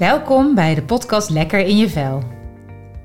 Welkom 0.00 0.54
bij 0.54 0.74
de 0.74 0.82
podcast 0.82 1.30
Lekker 1.30 1.58
in 1.58 1.76
je 1.76 1.88
vel. 1.88 2.22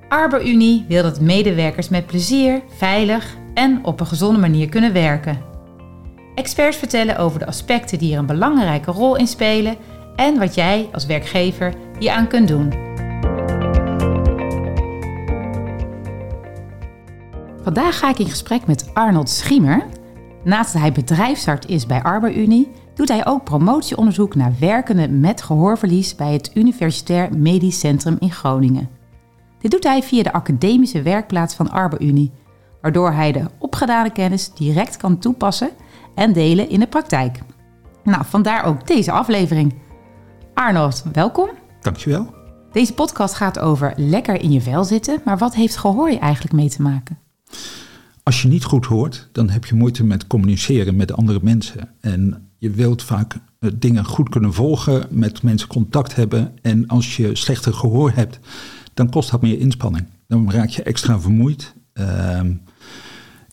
ArborUnie 0.09 0.85
wil 0.87 1.03
dat 1.03 1.19
medewerkers 1.19 1.89
met 1.89 2.05
plezier, 2.05 2.61
veilig 2.77 3.37
en 3.53 3.85
op 3.85 3.99
een 3.99 4.05
gezonde 4.05 4.39
manier 4.39 4.69
kunnen 4.69 4.93
werken. 4.93 5.41
Experts 6.35 6.77
vertellen 6.77 7.17
over 7.17 7.39
de 7.39 7.45
aspecten 7.45 7.97
die 7.97 8.13
er 8.13 8.19
een 8.19 8.25
belangrijke 8.25 8.91
rol 8.91 9.15
in 9.15 9.27
spelen 9.27 9.77
en 10.15 10.39
wat 10.39 10.55
jij 10.55 10.89
als 10.91 11.05
werkgever 11.05 11.73
hieraan 11.99 12.27
kunt 12.27 12.47
doen. 12.47 12.73
Vandaag 17.63 17.99
ga 17.99 18.09
ik 18.09 18.19
in 18.19 18.29
gesprek 18.29 18.67
met 18.67 18.89
Arnold 18.93 19.29
Schiemer. 19.29 19.85
Naast 20.43 20.73
dat 20.73 20.81
hij 20.81 20.91
bedrijfsarts 20.91 21.65
is 21.67 21.85
bij 21.85 22.01
ArborUnie, 22.01 22.71
doet 22.95 23.09
hij 23.09 23.25
ook 23.25 23.43
promotieonderzoek 23.43 24.35
naar 24.35 24.53
werkenden 24.59 25.19
met 25.19 25.41
gehoorverlies 25.41 26.15
bij 26.15 26.33
het 26.33 26.51
Universitair 26.53 27.37
Medisch 27.37 27.79
Centrum 27.79 28.15
in 28.19 28.31
Groningen. 28.31 28.89
Dit 29.59 29.71
doet 29.71 29.83
hij 29.83 30.03
via 30.03 30.23
de 30.23 30.33
academische 30.33 31.01
werkplaats 31.01 31.55
van 31.55 31.71
ArborUnie, 31.71 32.31
waardoor 32.81 33.11
hij 33.11 33.31
de 33.31 33.45
opgedane 33.57 34.11
kennis 34.11 34.53
direct 34.53 34.97
kan 34.97 35.19
toepassen 35.19 35.69
en 36.15 36.33
delen 36.33 36.69
in 36.69 36.79
de 36.79 36.87
praktijk. 36.87 37.39
Nou, 38.03 38.25
vandaar 38.25 38.65
ook 38.65 38.87
deze 38.87 39.11
aflevering. 39.11 39.73
Arnold, 40.53 41.03
welkom. 41.13 41.49
Dankjewel. 41.81 42.33
Deze 42.71 42.93
podcast 42.93 43.33
gaat 43.35 43.59
over 43.59 43.93
lekker 43.95 44.41
in 44.41 44.51
je 44.51 44.61
vel 44.61 44.83
zitten, 44.83 45.21
maar 45.25 45.37
wat 45.37 45.55
heeft 45.55 45.77
gehoor 45.77 46.11
je 46.11 46.19
eigenlijk 46.19 46.53
mee 46.53 46.69
te 46.69 46.81
maken? 46.81 47.17
Als 48.23 48.41
je 48.41 48.47
niet 48.47 48.63
goed 48.63 48.85
hoort, 48.85 49.29
dan 49.31 49.49
heb 49.49 49.65
je 49.65 49.75
moeite 49.75 50.03
met 50.03 50.27
communiceren 50.27 50.95
met 50.95 51.13
andere 51.13 51.39
mensen. 51.41 51.89
En 52.01 52.49
je 52.65 52.71
wilt 52.71 53.03
vaak 53.03 53.35
eh, 53.59 53.69
dingen 53.75 54.05
goed 54.05 54.29
kunnen 54.29 54.53
volgen, 54.53 55.05
met 55.09 55.43
mensen 55.43 55.67
contact 55.67 56.15
hebben. 56.15 56.51
En 56.61 56.87
als 56.87 57.17
je 57.17 57.35
slechter 57.35 57.73
gehoor 57.73 58.11
hebt, 58.11 58.39
dan 58.93 59.09
kost 59.09 59.31
dat 59.31 59.41
meer 59.41 59.59
inspanning. 59.59 60.05
Dan 60.27 60.51
raak 60.51 60.69
je 60.69 60.83
extra 60.83 61.19
vermoeid. 61.19 61.73
Ehm, 61.93 62.51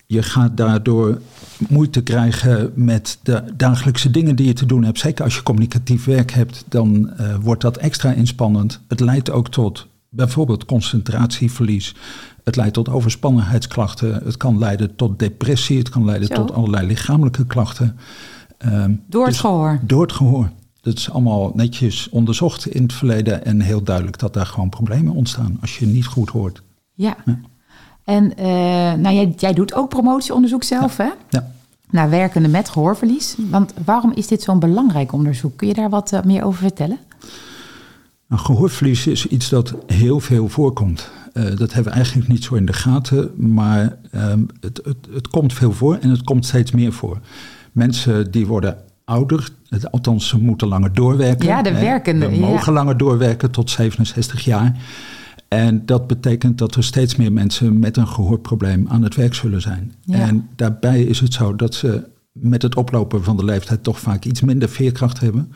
je 0.07 0.23
gaat 0.23 0.57
daardoor 0.57 1.21
moeite 1.69 2.03
krijgen 2.03 2.73
met 2.75 3.19
de 3.23 3.45
dagelijkse 3.57 4.11
dingen 4.11 4.37
die 4.37 4.47
je 4.47 4.53
te 4.53 4.67
doen 4.67 4.85
hebt. 4.85 4.99
Zeker 4.99 5.25
als 5.25 5.35
je 5.35 5.43
communicatief 5.43 6.05
werk 6.05 6.31
hebt, 6.31 6.65
dan 6.69 7.11
uh, 7.21 7.37
wordt 7.41 7.63
dat 7.63 7.77
extra 7.77 8.13
inspannend. 8.13 8.81
Het 8.89 9.01
leidt 9.01 9.31
ook 9.31 9.49
tot 9.49 9.87
bijvoorbeeld 10.09 10.65
concentratieverlies. 10.65 11.95
Het 12.45 12.57
leidt 12.57 12.75
tot 12.75 12.89
overspannenheidsklachten. 12.89 14.21
Het 14.25 14.37
kan 14.37 14.59
leiden 14.59 14.97
tot 14.97 15.19
depressie. 15.19 15.79
Het 15.79 15.89
kan 15.89 16.05
leiden 16.05 16.29
Zo. 16.29 16.35
tot 16.35 16.53
allerlei 16.53 16.87
lichamelijke 16.87 17.47
klachten. 17.47 17.97
Ehm, 18.63 18.95
Door 19.07 19.23
het 19.23 19.31
dus 19.31 19.41
gehoor. 19.41 19.79
Door 19.83 20.03
het 20.03 20.13
gehoor. 20.13 20.51
Dat 20.81 20.97
is 20.97 21.11
allemaal 21.11 21.51
netjes 21.55 22.09
onderzocht 22.09 22.67
in 22.67 22.83
het 22.83 22.93
verleden 22.93 23.45
en 23.45 23.61
heel 23.61 23.83
duidelijk 23.83 24.19
dat 24.19 24.35
daar 24.35 24.47
gewoon 24.47 24.69
problemen 24.69 25.15
ontstaan 25.15 25.59
als 25.61 25.79
je 25.79 25.87
niet 25.87 26.07
goed 26.07 26.31
hoort. 26.31 26.63
Ja. 26.95 27.17
Ja. 27.25 27.41
En 28.05 28.37
eh, 28.37 28.45
nou, 29.01 29.15
jij, 29.15 29.35
jij 29.37 29.53
doet 29.53 29.75
ook 29.75 29.89
promotieonderzoek 29.89 30.63
zelf, 30.63 30.97
hè? 30.97 31.11
Ja. 31.29 31.51
Naar 31.91 32.11
werkenden 32.11 32.51
met 32.51 32.69
gehoorverlies. 32.69 33.37
Want 33.51 33.75
waarom 33.85 34.13
is 34.15 34.27
dit 34.27 34.43
zo'n 34.43 34.59
belangrijk 34.59 35.13
onderzoek? 35.13 35.57
Kun 35.57 35.69
je 35.69 35.75
daar 35.75 35.91
wat 35.91 36.13
eh, 36.13 36.23
meer 36.23 36.45
over 36.45 36.61
vertellen? 36.61 36.99
Nou, 38.27 38.43
gehoorverlies 38.43 39.07
is 39.07 39.27
iets 39.27 39.49
dat 39.49 39.75
heel 39.87 40.21
veel 40.21 40.49
voorkomt. 40.49 41.11
Eh, 41.33 41.45
dat 41.45 41.73
hebben 41.73 41.85
we 41.85 41.99
eigenlijk 41.99 42.29
niet 42.29 42.45
zo 42.45 42.55
in 42.55 42.67
de 42.67 42.73
gaten, 42.73 43.31
maar 43.37 43.99
ehm, 44.11 44.41
het, 44.61 44.81
het, 44.85 44.97
het 45.13 45.29
komt 45.29 45.53
veel 45.53 45.73
voor 45.73 45.97
en 45.97 46.11
het 46.11 46.23
komt 46.23 46.47
steeds 46.47 46.71
meer 46.71 46.93
voor. 46.93 47.21
Mensen 47.73 48.31
die 48.31 48.47
worden 48.47 48.77
ouder, 49.05 49.49
althans 49.91 50.29
ze 50.29 50.39
moeten 50.39 50.69
langer 50.69 50.93
doorwerken. 50.93 51.47
Ja, 51.47 51.63
de 51.63 51.71
hè. 51.71 51.81
werkenden, 51.81 52.31
We 52.31 52.37
ja. 52.37 52.47
mogen 52.47 52.73
langer 52.73 52.97
doorwerken 52.97 53.51
tot 53.51 53.71
67 53.71 54.45
jaar. 54.45 54.77
En 55.49 55.87
dat 55.87 56.07
betekent 56.07 56.59
dat 56.59 56.75
er 56.75 56.85
steeds 56.85 57.17
meer 57.17 57.33
mensen 57.33 57.79
met 57.79 57.97
een 57.97 58.09
gehoorprobleem 58.09 58.87
aan 58.89 59.03
het 59.03 59.15
werk 59.15 59.35
zullen 59.35 59.61
zijn. 59.61 59.95
Ja. 60.05 60.19
En 60.19 60.49
daarbij 60.57 61.03
is 61.03 61.21
het 61.21 61.33
zo 61.33 61.57
dat 61.57 61.75
ze 61.75 62.05
met 62.33 62.63
het 62.63 62.77
oplopen 62.77 63.25
van 63.25 63.37
de 63.37 63.45
leeftijd 63.45 63.83
toch 63.83 64.01
vaak 64.01 64.25
iets 64.25 64.41
minder 64.41 64.69
veerkracht 64.69 65.21
hebben. 65.21 65.53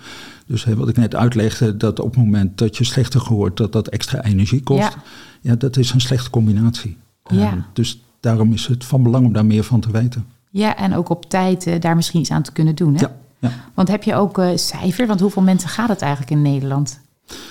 Dus 0.47 0.65
hè, 0.65 0.77
wat 0.77 0.88
ik 0.88 0.97
net 0.97 1.15
uitlegde, 1.15 1.77
dat 1.77 2.00
op 2.00 2.15
het 2.15 2.25
moment 2.25 2.59
dat 2.59 2.77
je 2.77 2.84
slechter 2.84 3.21
gehoord, 3.21 3.56
dat 3.56 3.72
dat 3.72 3.88
extra 3.88 4.25
energie 4.25 4.62
kost. 4.62 4.81
Ja. 4.81 5.03
Ja, 5.41 5.54
dat 5.54 5.77
is 5.77 5.93
een 5.93 6.00
slechte 6.00 6.31
combinatie. 6.31 6.97
Ja. 7.25 7.53
Eh, 7.53 7.59
dus 7.72 8.03
daarom 8.21 8.53
is 8.53 8.66
het 8.66 8.84
van 8.84 9.03
belang 9.03 9.27
om 9.27 9.33
daar 9.33 9.47
meer 9.47 9.65
van 9.65 9.81
te 9.81 9.91
weten. 9.91 10.27
Ja, 10.56 10.77
en 10.77 10.94
ook 10.94 11.09
op 11.09 11.28
tijd 11.28 11.67
eh, 11.67 11.81
daar 11.81 11.97
misschien 11.97 12.21
iets 12.21 12.31
aan 12.31 12.43
te 12.43 12.53
kunnen 12.53 12.75
doen, 12.75 12.94
hè? 12.94 13.00
Ja, 13.00 13.17
ja. 13.39 13.50
Want 13.75 13.89
heb 13.89 14.03
je 14.03 14.15
ook 14.15 14.39
eh 14.39 14.49
cijfer? 14.55 15.06
Want 15.06 15.21
hoeveel 15.21 15.43
mensen 15.43 15.69
gaat 15.69 15.89
het 15.89 16.03
eigenlijk 16.03 16.31
in 16.31 16.43
Nederland? 16.43 17.00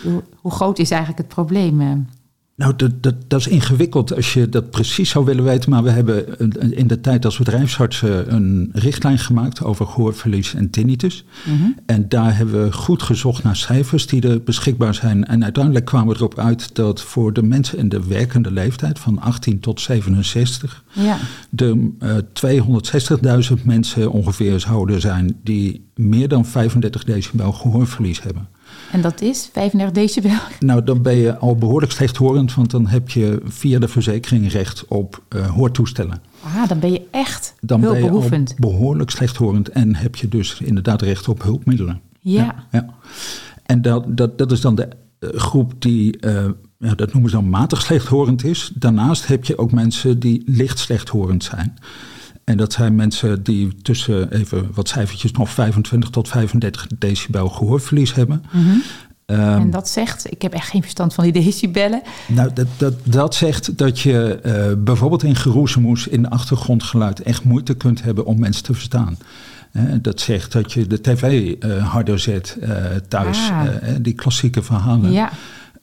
Hoe, 0.04 0.24
hoe 0.36 0.52
groot 0.52 0.80
is 0.80 0.90
eigenlijk 0.92 1.22
het 1.22 1.28
probleem? 1.28 2.08
Eh? 2.56 2.66
Nou, 2.66 2.76
dat, 2.76 3.04
dat, 3.04 3.16
dat 3.28 3.40
is 3.40 3.48
ingewikkeld 3.48 4.16
als 4.16 4.34
je 4.34 4.50
dat 4.50 4.70
precies 4.70 5.10
zou 5.10 5.26
willen 5.26 5.44
weten. 5.44 5.70
Maar 5.70 5.84
we 5.84 5.90
hebben 5.90 6.40
in 6.76 6.88
de 6.88 7.02
tijd 7.02 7.26
als 7.26 7.38
bedrijfsartsen 7.38 8.34
een 8.34 8.70
richtlijn 8.74 9.20
gemaakt 9.20 9.64
over 9.64 9.86
gehoorverlies 9.88 10.54
en 10.54 10.70
tinnitus. 10.70 11.26
Mhm. 11.46 11.70
En 11.86 12.10
daar 12.10 12.38
hebben 12.38 12.64
we 12.64 12.72
goed 12.72 13.04
gezocht 13.04 13.44
naar 13.44 13.56
cijfers 13.56 14.08
die 14.08 14.30
er 14.30 14.44
beschikbaar 14.44 14.94
zijn. 14.94 15.26
En 15.26 15.44
uiteindelijk 15.44 15.86
kwamen 15.86 16.08
we 16.08 16.16
erop 16.16 16.40
uit 16.40 16.76
dat 16.76 17.02
voor 17.02 17.34
de 17.34 17.44
mensen 17.44 17.78
in 17.78 17.90
de 17.90 18.08
werkende 18.08 18.52
leeftijd 18.52 19.00
van 19.00 19.20
18 19.22 19.60
tot 19.60 19.82
67 19.82 20.84
Ja, 20.92 21.18
er 21.56 21.78
eh 22.00 22.18
260.000 23.58 23.64
mensen 23.64 24.12
ongeveer 24.12 24.60
zouden 24.60 25.02
zijn 25.02 25.40
die 25.44 25.90
meer 25.96 26.28
dan 26.28 26.46
35 26.46 27.04
decibel 27.04 27.52
gehoorverlies 27.52 28.22
hebben. 28.22 28.48
En 28.96 29.02
dat 29.02 29.22
is 29.22 29.50
35 29.54 29.94
decibel. 29.94 30.32
Nou, 30.60 30.84
dan 30.84 31.02
ben 31.02 31.16
je 31.16 31.38
al 31.38 31.56
behoorlijk 31.56 31.92
slechthorend, 31.92 32.54
want 32.54 32.72
dan 32.72 32.88
heb 32.88 33.10
je 33.10 33.42
via 33.46 33.80
de 33.80 33.88
verzekering 33.88 34.52
recht 34.52 34.86
op 34.88 35.24
eh, 35.28 35.48
hoortoestellen. 35.48 36.22
Ah, 36.44 36.68
dan 36.68 36.80
ben 36.80 36.92
je 36.92 37.02
echt 37.12 37.56
Dan 37.62 37.82
ben 37.82 38.04
je 38.04 38.10
al 38.10 38.30
behoorlijk 38.58 39.10
slechthorend 39.10 39.70
en 39.70 39.96
heb 39.96 40.16
je 40.16 40.28
dus 40.28 40.62
inderdaad 40.62 41.02
recht 41.02 41.28
op 41.28 41.44
hulpmiddelen. 41.44 42.02
Ja. 42.20 42.68
ja. 42.72 42.86
En 43.66 43.82
dat, 43.82 44.18
dat, 44.18 44.38
dat 44.38 44.52
is 44.52 44.62
dan 44.62 44.76
de 44.76 44.88
eh, 45.20 45.30
groep 45.30 45.74
die, 45.80 46.18
ja, 46.78 46.96
dat 46.96 47.14
noemen 47.14 47.30
ze 47.30 47.36
dan 47.36 47.50
matig 47.50 47.82
slechthorend 47.82 48.44
is. 48.44 48.72
Daarnaast 48.76 49.28
heb 49.28 49.46
je 49.46 49.58
ook 49.58 49.72
mensen 49.72 50.20
die 50.20 50.44
licht 50.46 50.80
slechthorend 50.80 51.44
zijn. 51.44 51.78
En 52.46 52.58
dat 52.58 52.74
zijn 52.74 52.96
mensen 52.96 53.44
die 53.44 53.76
tussen, 53.82 54.32
even 54.32 54.70
wat 54.74 54.88
cijfertjes, 54.90 55.32
nog 55.32 55.50
25 55.50 56.10
tot 56.10 56.28
35 56.28 56.88
decibel 56.98 57.50
gehoorverlies 57.50 58.14
hebben. 58.14 58.44
Mhm. 58.52 58.66
Ehm, 59.26 59.42
En 59.42 59.70
dat 59.70 59.90
zegt, 59.90 60.32
ik 60.32 60.42
heb 60.42 60.54
echt 60.54 60.70
geen 60.70 60.82
verstand 60.82 61.14
van 61.14 61.24
die 61.24 61.34
decibellen. 61.34 62.02
Nou, 62.28 62.50
dat, 62.54 62.68
dat, 62.78 62.94
dat 63.04 63.36
zegt 63.36 63.78
dat 63.78 64.00
je 64.00 64.40
eh, 64.44 64.72
bijvoorbeeld 64.78 65.24
in 65.24 65.36
geroezemoes 65.36 66.08
in 66.08 66.30
achtergrondgeluid 66.30 67.22
echt 67.22 67.44
moeite 67.44 67.74
kunt 67.74 68.04
hebben 68.04 68.26
om 68.26 68.40
mensen 68.40 68.64
te 68.64 68.74
verstaan. 68.74 69.18
Dat 70.02 70.20
zegt 70.22 70.52
dat 70.52 70.74
je 70.74 70.88
de 70.88 71.02
tv 71.02 71.54
eh, 71.60 71.92
harder 71.92 72.20
zet 72.20 72.58
eh, 72.62 72.70
thuis, 73.08 73.50
Ah. 73.52 73.64
die 74.02 74.14
klassieke 74.14 74.62
verhalen. 74.64 75.12
Ja, 75.12 75.32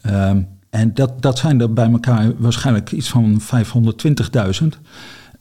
Ehm, 0.02 0.40
en 0.70 0.94
dat, 0.94 1.22
dat 1.22 1.38
zijn 1.38 1.60
er 1.60 1.72
bij 1.72 1.90
elkaar 1.90 2.32
waarschijnlijk 2.38 2.92
iets 2.92 3.08
van 3.08 3.40
520.000. 3.40 4.78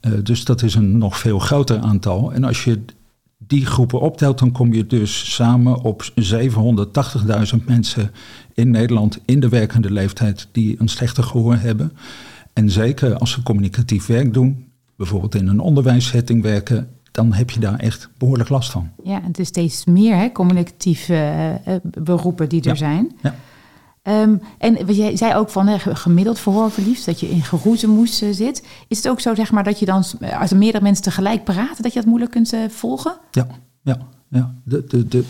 Eh, 0.02 0.12
dus 0.22 0.44
dat 0.44 0.62
is 0.62 0.74
een 0.74 0.98
nog 0.98 1.18
veel 1.18 1.38
groter 1.38 1.78
aantal. 1.78 2.32
En 2.32 2.44
als 2.44 2.64
je 2.64 2.80
die 3.38 3.66
groepen 3.66 4.00
optelt, 4.00 4.38
dan 4.38 4.52
kom 4.52 4.72
je 4.72 4.86
dus 4.86 5.34
samen 5.34 5.80
op 5.82 6.02
780.000 6.14 7.64
mensen 7.66 8.10
in 8.54 8.70
Nederland 8.70 9.18
in 9.24 9.40
de 9.40 9.48
werkende 9.48 9.90
leeftijd 9.92 10.48
die 10.52 10.76
een 10.78 10.88
slechter 10.88 11.24
gehoor 11.24 11.56
hebben. 11.56 11.92
En 12.52 12.70
zeker 12.70 13.16
als 13.18 13.30
ze 13.30 13.42
communicatief 13.42 14.06
werk 14.06 14.34
doen, 14.34 14.64
bijvoorbeeld 14.96 15.34
in 15.34 15.48
een 15.48 15.60
onderwijssetting 15.60 16.42
werken, 16.42 16.88
dan 17.12 17.32
heb 17.32 17.50
je 17.50 17.60
daar 17.60 17.78
echt 17.78 18.08
behoorlijk 18.18 18.48
last 18.48 18.70
van. 18.70 18.90
ja, 19.04 19.20
het 19.22 19.38
is 19.38 19.48
steeds 19.48 19.84
meer 19.84 20.16
hè, 20.16 20.32
communicatieve 20.32 21.14
eh, 21.14 21.74
eh, 21.74 21.80
beroepen 21.98 22.48
die 22.48 22.60
er 22.60 22.66
Ja. 22.68 22.74
zijn. 22.74 23.12
Ja. 23.22 23.34
Ehm, 24.02 24.36
en 24.58 24.86
wat 24.86 24.96
jij 24.96 25.16
zei 25.16 25.34
ook 25.34 25.50
van 25.50 25.66
hè, 25.66 25.78
gemiddeld 25.78 26.38
verhoorverlies, 26.38 27.04
dat 27.04 27.20
je 27.20 27.30
in 27.30 27.42
geroezemoes 27.42 28.20
eh, 28.22 28.28
zit. 28.32 28.66
Is 28.88 28.96
het 28.96 29.08
ook 29.08 29.20
zo 29.20 29.34
zeg 29.34 29.52
maar, 29.52 29.64
dat 29.64 29.78
je 29.78 29.84
dan, 29.86 30.04
eh, 30.20 30.40
als 30.40 30.50
er 30.50 30.56
meerdere 30.56 30.84
mensen 30.84 31.04
tegelijk 31.04 31.44
praten, 31.44 31.82
dat 31.82 31.92
je 31.92 31.98
dat 31.98 32.08
moeilijk 32.08 32.30
kunt 32.32 32.52
eh, 32.52 32.60
volgen? 32.68 33.14
Ja, 33.30 33.46
ja, 33.82 33.98
ja. 34.28 34.54
De, 34.64 34.84
de, 34.88 35.08
de, 35.08 35.24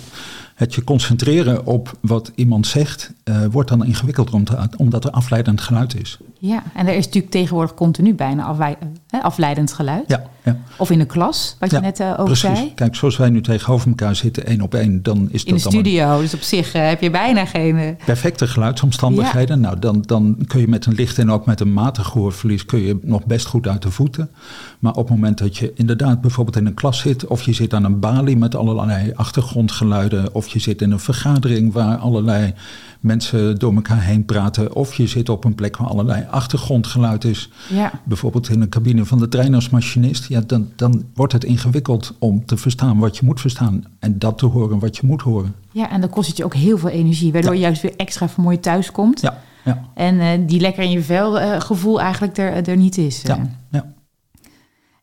het 0.55 0.75
je 0.75 0.85
concentreren 0.85 1.67
op 1.67 1.99
wat 2.01 2.33
iemand 2.35 2.67
zegt, 2.67 3.13
wordt 3.51 3.69
dan 3.69 3.85
ingewikkelder 3.85 4.45
te- 4.45 4.69
omdat 4.77 5.05
er 5.05 5.11
afleidend 5.11 5.61
geluid 5.61 6.01
is. 6.01 6.19
Ja, 6.39 6.63
en 6.75 6.87
er 6.87 6.95
is 6.95 7.05
natuurlijk 7.05 7.33
tegenwoordig 7.33 7.75
continu 7.75 8.15
bijna 8.15 8.45
afwij- 8.45 8.79
eh, 9.13 9.25
afleidend 9.25 9.73
geluid. 9.73 10.05
Ja, 10.07 10.23
ja. 10.45 10.57
Of 10.77 10.91
in 10.91 10.99
de 10.99 11.05
klas, 11.05 11.57
wat 11.59 11.71
Ja, 11.71 11.77
je 11.77 11.83
net 11.83 12.01
eh, 12.01 12.15
ook 12.19 12.25
precies. 12.25 12.41
zei. 12.59 12.73
Kijk, 12.75 12.95
zoals 12.95 13.17
wij 13.17 13.31
nu 13.31 13.41
tegenover 13.41 13.89
elkaar 13.89 14.17
zitten, 14.17 14.47
één 14.47 14.61
op 14.61 14.75
één, 14.75 15.03
dan 15.03 15.29
is 15.31 15.45
In 15.45 15.55
de 15.55 15.63
dat 15.63 15.73
studio, 15.73 16.21
dus 16.21 16.35
op 16.35 16.41
zich 16.41 16.73
eh, 16.75 16.89
heb 16.89 17.01
je 17.01 17.11
bijna 17.11 17.47
geen... 17.47 17.77
eh, 17.77 17.89
perfecte 18.05 18.47
geluidsomstandigheden. 18.47 19.61
Nou, 19.61 19.79
dan, 19.79 20.03
dan 20.07 20.39
kun 20.47 20.61
je 20.61 20.69
met 20.69 20.87
een 20.87 20.95
licht 20.95 21.19
en 21.19 21.31
ook 21.31 21.47
met 21.47 21.61
een 21.61 21.73
matig 21.73 22.07
gehoorverlies 22.07 22.65
kun 22.67 22.81
je 22.81 22.99
nog 23.03 23.25
best 23.27 23.47
goed 23.47 23.67
uit 23.69 23.83
de 23.83 23.91
voeten. 23.91 24.31
Maar 24.79 24.93
op 24.93 25.09
het 25.09 25.15
moment 25.17 25.39
dat 25.39 25.57
je 25.57 25.73
inderdaad 25.75 26.21
bijvoorbeeld 26.21 26.57
in 26.57 26.67
een 26.67 26.75
klas 26.75 26.99
zit, 26.99 27.27
of 27.27 27.43
je 27.43 27.53
zit 27.53 27.75
aan 27.75 27.85
een 27.85 28.01
balie 28.01 28.37
met 28.37 28.55
allerlei 28.55 29.13
achtergrondgeluiden, 29.15 30.35
of 30.35 30.49
je 30.49 30.59
zit 30.59 30.83
in 30.83 30.91
een 30.91 31.01
vergadering 31.01 31.73
waar 31.73 31.97
allerlei 31.97 32.55
mensen 33.03 33.59
door 33.59 33.75
elkaar 33.75 34.03
heen 34.03 34.25
praten. 34.25 34.75
Of 34.75 34.95
je 34.95 35.07
zit 35.07 35.29
op 35.29 35.45
een 35.45 35.55
plek 35.55 35.77
waar 35.77 35.89
allerlei 35.89 36.27
achtergrondgeluid 36.31 37.25
is. 37.25 37.49
Ja. 37.69 37.93
Bijvoorbeeld 38.05 38.49
in 38.49 38.61
een 38.61 38.69
cabine 38.69 39.05
van 39.05 39.19
de 39.19 39.29
trein 39.29 39.55
als 39.55 39.71
machinist. 39.71 40.29
Ja, 40.29 40.41
dan, 40.47 40.69
dan 40.77 41.05
wordt 41.15 41.33
het 41.33 41.45
ingewikkeld 41.45 42.15
om 42.19 42.45
te 42.47 42.57
verstaan 42.57 42.99
wat 42.99 43.17
je 43.17 43.25
moet 43.27 43.41
verstaan. 43.41 43.85
En 43.99 44.19
dat 44.19 44.39
te 44.39 44.47
horen 44.47 44.79
wat 44.79 44.97
je 44.97 45.07
moet 45.07 45.23
horen. 45.23 45.55
ja, 45.73 45.91
en 45.91 46.01
dan 46.01 46.11
kost 46.11 46.29
het 46.29 46.37
je 46.37 46.45
ook 46.45 46.55
heel 46.55 46.79
veel 46.79 46.89
energie, 46.89 47.33
waardoor 47.33 47.51
Ja. 47.53 47.57
je 47.59 47.63
juist 47.65 47.83
weer 47.83 47.97
extra 47.97 48.29
vermoeid 48.29 48.63
thuis 48.63 48.91
komt. 48.93 49.21
Ja, 49.21 49.39
ja, 49.65 49.85
En 49.95 50.21
eh, 50.21 50.29
die 50.47 50.61
lekker 50.61 50.83
in 50.83 50.91
je 50.91 51.03
vel 51.03 51.41
eh, 51.41 51.61
gevoel 51.61 52.01
eigenlijk 52.01 52.39
er, 52.39 52.69
er 52.69 52.77
niet 52.77 52.99
is. 52.99 53.23
eh. 53.23 53.37
ja. 53.37 53.51
ja. 53.71 53.93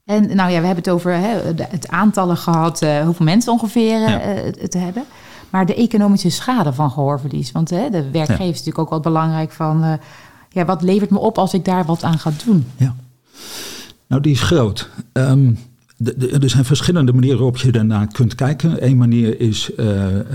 En 0.06 0.36
nou 0.36 0.52
ja, 0.52 0.60
we 0.60 0.66
hebben 0.66 0.84
het 0.84 0.90
over 0.90 1.14
hè, 1.14 1.54
het 1.64 1.88
aantallen 1.88 2.38
gehad, 2.38 2.82
eh, 2.82 3.00
hoeveel 3.04 3.26
mensen 3.26 3.52
ongeveer 3.54 4.00
Ja. 4.00 4.20
het, 4.20 4.62
het 4.62 4.74
hebben. 4.74 5.04
Maar 5.50 5.66
de 5.66 5.76
economische 5.76 6.30
schade 6.30 6.74
van 6.74 6.92
gehoorverlies. 6.92 7.52
Want 7.52 7.70
hè, 7.70 7.90
de 7.90 8.12
werkgever 8.12 8.44
is 8.46 8.50
natuurlijk 8.58 8.80
ook 8.80 8.90
wel 8.90 9.00
belangrijk 9.00 9.52
van... 9.52 9.84
eh, 9.84 9.94
ja, 10.50 10.66
wat 10.66 10.82
levert 10.82 11.10
me 11.10 11.18
op 11.20 11.38
als 11.38 11.54
ik 11.54 11.66
daar 11.66 11.86
wat 11.86 12.04
aan 12.04 12.20
ga 12.20 12.32
doen? 12.46 12.66
Ja. 12.78 12.96
Nou, 14.08 14.22
die 14.22 14.32
is 14.32 14.42
groot. 14.42 14.90
Ehm, 15.12 15.54
de- 15.98 16.18
de- 16.18 16.30
er 16.40 16.50
zijn 16.50 16.66
verschillende 16.66 17.14
manieren 17.14 17.38
waarop 17.38 17.58
je 17.58 17.72
daarnaar 17.72 18.08
kunt 18.08 18.36
kijken. 18.36 18.86
Eén 18.86 18.98
manier 18.98 19.40
is 19.40 19.74
eh, 19.76 20.20
eh, 20.20 20.26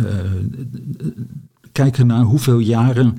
kijken 1.72 2.06
naar 2.06 2.22
hoeveel 2.22 2.58
jaren 2.58 3.18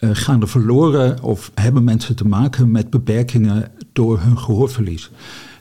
gaan 0.00 0.40
er 0.40 0.48
verloren 0.48 1.22
of 1.22 1.50
hebben 1.54 1.84
mensen 1.84 2.16
te 2.16 2.26
maken 2.26 2.70
met 2.70 2.90
beperkingen 2.90 3.70
door 3.92 4.20
hun 4.20 4.38
gehoorverlies. 4.38 5.10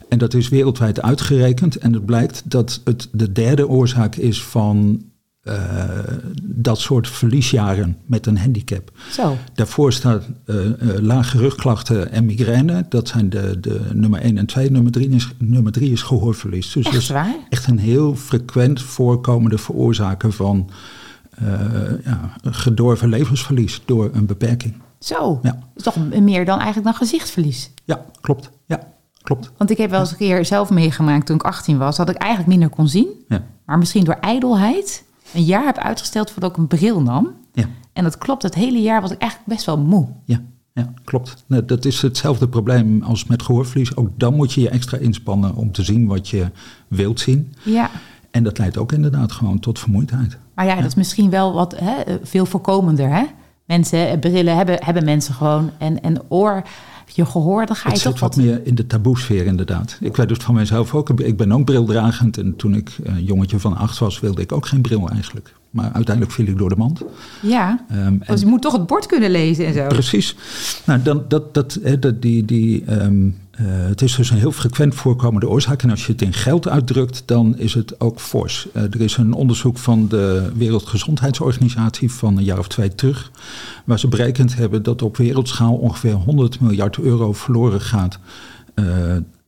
En 0.09 0.17
dat 0.17 0.33
is 0.33 0.49
wereldwijd 0.49 1.01
uitgerekend 1.01 1.75
en 1.77 1.93
het 1.93 2.05
blijkt 2.05 2.41
dat 2.45 2.81
het 2.83 3.09
de 3.11 3.31
derde 3.31 3.67
oorzaak 3.67 4.15
is 4.15 4.43
van 4.43 5.01
eh, 5.43 5.83
dat 6.43 6.79
soort 6.79 7.07
verliesjaren 7.09 7.97
met 8.05 8.25
een 8.25 8.37
handicap. 8.37 8.91
Zo, 9.11 9.37
Daarvoor 9.53 9.93
staat 9.93 10.23
eh, 10.45 10.65
eh, 10.65 10.99
lage 11.01 11.37
rugklachten 11.37 12.11
en 12.11 12.25
migraine. 12.25 12.85
Dat 12.89 13.07
zijn 13.07 13.29
de, 13.29 13.59
de 13.59 13.81
nummer 13.93 14.21
1 14.21 14.37
en 14.37 14.45
2. 14.45 14.71
Nummer 14.71 14.91
3 14.91 15.09
is, 15.09 15.29
nummer 15.37 15.71
drie 15.71 15.91
is 15.91 16.01
gehoorverlies. 16.01 16.71
Dus 16.71 16.83
dat 16.83 16.93
echt 16.93 17.01
is 17.01 17.09
waar? 17.09 17.35
echt 17.49 17.67
een 17.67 17.79
heel 17.79 18.15
frequent 18.15 18.81
voorkomende 18.81 19.57
veroorzaker 19.57 20.31
van 20.31 20.69
ja, 22.03 22.33
gedorven 22.43 23.09
levensverlies 23.09 23.81
door 23.85 24.09
een 24.13 24.25
beperking. 24.25 24.73
Zo, 24.99 25.39
Ja. 25.41 25.51
dat 25.51 25.61
is 25.75 25.83
toch 25.83 26.09
meer 26.21 26.45
dan 26.45 26.55
eigenlijk 26.57 26.85
dan 26.85 26.95
gezichtsverlies. 26.95 27.71
Ja, 27.85 28.05
klopt. 28.21 28.49
Ja, 28.65 28.87
klopt. 29.21 29.51
Want 29.57 29.69
ik 29.69 29.77
heb 29.77 29.89
wel 29.89 29.99
eens 29.99 30.11
een 30.11 30.17
keer 30.17 30.45
zelf 30.45 30.69
meegemaakt 30.69 31.25
toen 31.25 31.35
ik 31.35 31.43
18 31.43 31.77
was... 31.77 31.97
dat 31.97 32.09
ik 32.09 32.15
eigenlijk 32.15 32.51
minder 32.51 32.69
kon 32.69 32.87
zien. 32.87 33.07
Ja, 33.27 33.43
Maar 33.65 33.77
misschien 33.77 34.03
door 34.03 34.17
ijdelheid 34.21 35.03
een 35.33 35.43
jaar 35.43 35.65
heb 35.65 35.77
uitgesteld 35.77 36.31
voordat 36.31 36.51
ik 36.51 36.57
een 36.57 36.67
bril 36.67 37.01
nam. 37.01 37.29
ja, 37.53 37.65
En 37.93 38.03
dat 38.03 38.17
klopt, 38.17 38.43
het 38.43 38.55
hele 38.55 38.81
jaar 38.81 39.01
was 39.01 39.11
ik 39.11 39.17
eigenlijk 39.21 39.49
best 39.53 39.65
wel 39.65 39.77
moe. 39.77 40.07
ja, 40.25 40.41
ja 40.73 40.93
klopt. 41.03 41.43
Nee, 41.47 41.65
dat 41.65 41.85
is 41.85 42.01
hetzelfde 42.01 42.47
probleem 42.47 43.01
als 43.03 43.25
met 43.25 43.41
gehoorverlies. 43.43 43.95
Ook 43.95 44.09
dan 44.17 44.35
moet 44.35 44.53
je 44.53 44.61
je 44.61 44.69
extra 44.69 44.97
inspannen 44.97 45.55
om 45.55 45.71
te 45.71 45.83
zien 45.83 46.07
wat 46.07 46.29
je 46.29 46.51
wilt 46.87 47.19
zien. 47.19 47.53
Ja, 47.63 47.89
En 48.31 48.43
dat 48.43 48.57
leidt 48.57 48.77
ook 48.77 48.91
inderdaad 48.91 49.31
gewoon 49.31 49.59
tot 49.59 49.79
vermoeidheid. 49.79 50.37
maar 50.55 50.65
ja, 50.65 50.75
dat 50.75 50.85
is 50.85 50.95
misschien 50.95 51.29
wel 51.29 51.53
wat 51.53 51.75
hè, 51.79 52.17
veel 52.23 52.45
voorkomender. 52.45 53.09
Hè? 53.09 53.23
Mensen, 53.65 54.09
eh, 54.09 54.19
brillen 54.19 54.55
hebben, 54.55 54.83
hebben 54.83 55.05
mensen 55.05 55.33
gewoon. 55.33 55.71
En, 55.77 56.01
en 56.03 56.21
oor, 56.29 56.63
je 57.05 57.25
gehoor, 57.25 57.65
dan 57.65 57.75
ga 57.75 57.89
je 57.89 57.93
Het 57.93 58.03
toch 58.03 58.19
wat 58.19 58.35
wat... 58.35 58.45
meer 58.45 58.65
in 58.65 58.75
de 58.75 58.87
taboesfeer 58.87 59.45
inderdaad. 59.45 59.97
Ik 59.99 60.15
weet 60.15 60.29
het 60.29 60.43
van 60.43 60.55
mezelf 60.55 60.95
ook. 60.95 61.09
Ik 61.09 61.37
ben 61.37 61.51
ook 61.51 61.65
brildragend. 61.65 62.37
En 62.37 62.55
toen 62.55 62.75
ik 62.75 62.97
een 63.03 63.23
jongetje 63.23 63.59
van 63.59 63.77
acht 63.77 63.97
was, 63.97 64.19
wilde 64.19 64.41
ik 64.41 64.51
ook 64.51 64.65
geen 64.65 64.81
bril 64.81 65.09
eigenlijk. 65.09 65.53
Maar 65.73 65.91
uiteindelijk 65.93 66.35
viel 66.35 66.45
ik 66.47 66.57
door 66.57 66.69
de 66.69 66.75
mand. 66.75 67.01
Ja, 67.41 67.85
dus 68.27 68.39
je 68.39 68.45
moet 68.45 68.61
toch 68.61 68.73
het 68.73 68.87
bord 68.87 69.05
kunnen 69.05 69.31
lezen 69.31 69.65
en 69.65 69.73
zo. 69.73 69.87
Precies. 69.87 70.35
Nou, 70.85 71.01
dan, 71.01 71.23
dat, 71.27 71.53
dat, 71.53 71.79
hè, 71.83 71.99
dat, 71.99 72.21
die, 72.21 72.45
die, 72.45 72.83
ehm, 72.85 73.27
eh, 73.51 73.65
het 73.65 74.01
is 74.01 74.15
dus 74.15 74.29
een 74.29 74.37
heel 74.37 74.51
frequent 74.51 74.95
voorkomende 74.95 75.49
oorzaak. 75.49 75.83
En 75.83 75.89
als 75.89 76.05
je 76.05 76.11
het 76.11 76.21
in 76.21 76.33
geld 76.33 76.67
uitdrukt, 76.67 77.23
dan 77.25 77.57
is 77.57 77.73
het 77.73 77.99
ook 77.99 78.19
fors. 78.19 78.67
Eh, 78.73 78.83
er 78.83 79.01
is 79.01 79.17
een 79.17 79.33
onderzoek 79.33 79.77
van 79.77 80.07
de 80.07 80.51
Wereldgezondheidsorganisatie 80.55 82.11
van 82.11 82.37
een 82.37 82.43
jaar 82.43 82.59
of 82.59 82.67
twee 82.67 82.95
terug. 82.95 83.31
Waar 83.85 83.99
ze 83.99 84.07
berekend 84.07 84.55
hebben 84.55 84.83
dat 84.83 85.01
op 85.01 85.17
wereldschaal 85.17 85.73
ongeveer 85.75 86.13
100 86.13 86.59
miljard 86.59 86.97
euro 86.97 87.33
verloren 87.33 87.81
gaat. 87.81 88.19
eh, 88.73 88.85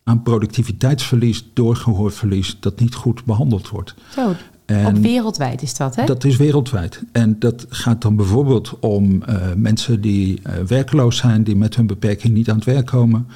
aan 0.08 0.24
productiviteitsverlies 0.24 1.46
door 1.54 1.76
gehoorverlies 1.76 2.58
dat 2.60 2.80
niet 2.80 2.96
goed 2.96 3.26
behandeld 3.26 3.70
wordt. 3.70 3.96
Zo, 4.10 4.34
En- 4.66 4.86
op 4.86 4.98
wereldwijd 4.98 5.62
is 5.62 5.78
dat, 5.78 5.96
hè? 5.96 6.06
dat 6.06 6.24
is 6.24 6.38
wereldwijd. 6.38 7.02
En 7.12 7.36
dat 7.40 7.66
gaat 7.70 8.02
dan 8.02 8.16
bijvoorbeeld 8.16 8.80
om 8.80 9.24
eh, 9.24 9.36
mensen 9.56 10.02
die 10.02 10.40
eh, 10.44 10.54
werkloos 10.68 11.18
zijn, 11.18 11.44
die 11.44 11.56
met 11.56 11.76
hun 11.76 11.88
beperking 11.88 12.34
niet 12.34 12.50
aan 12.50 12.56
het 12.56 12.66
werk 12.66 12.86
komen. 12.86 13.28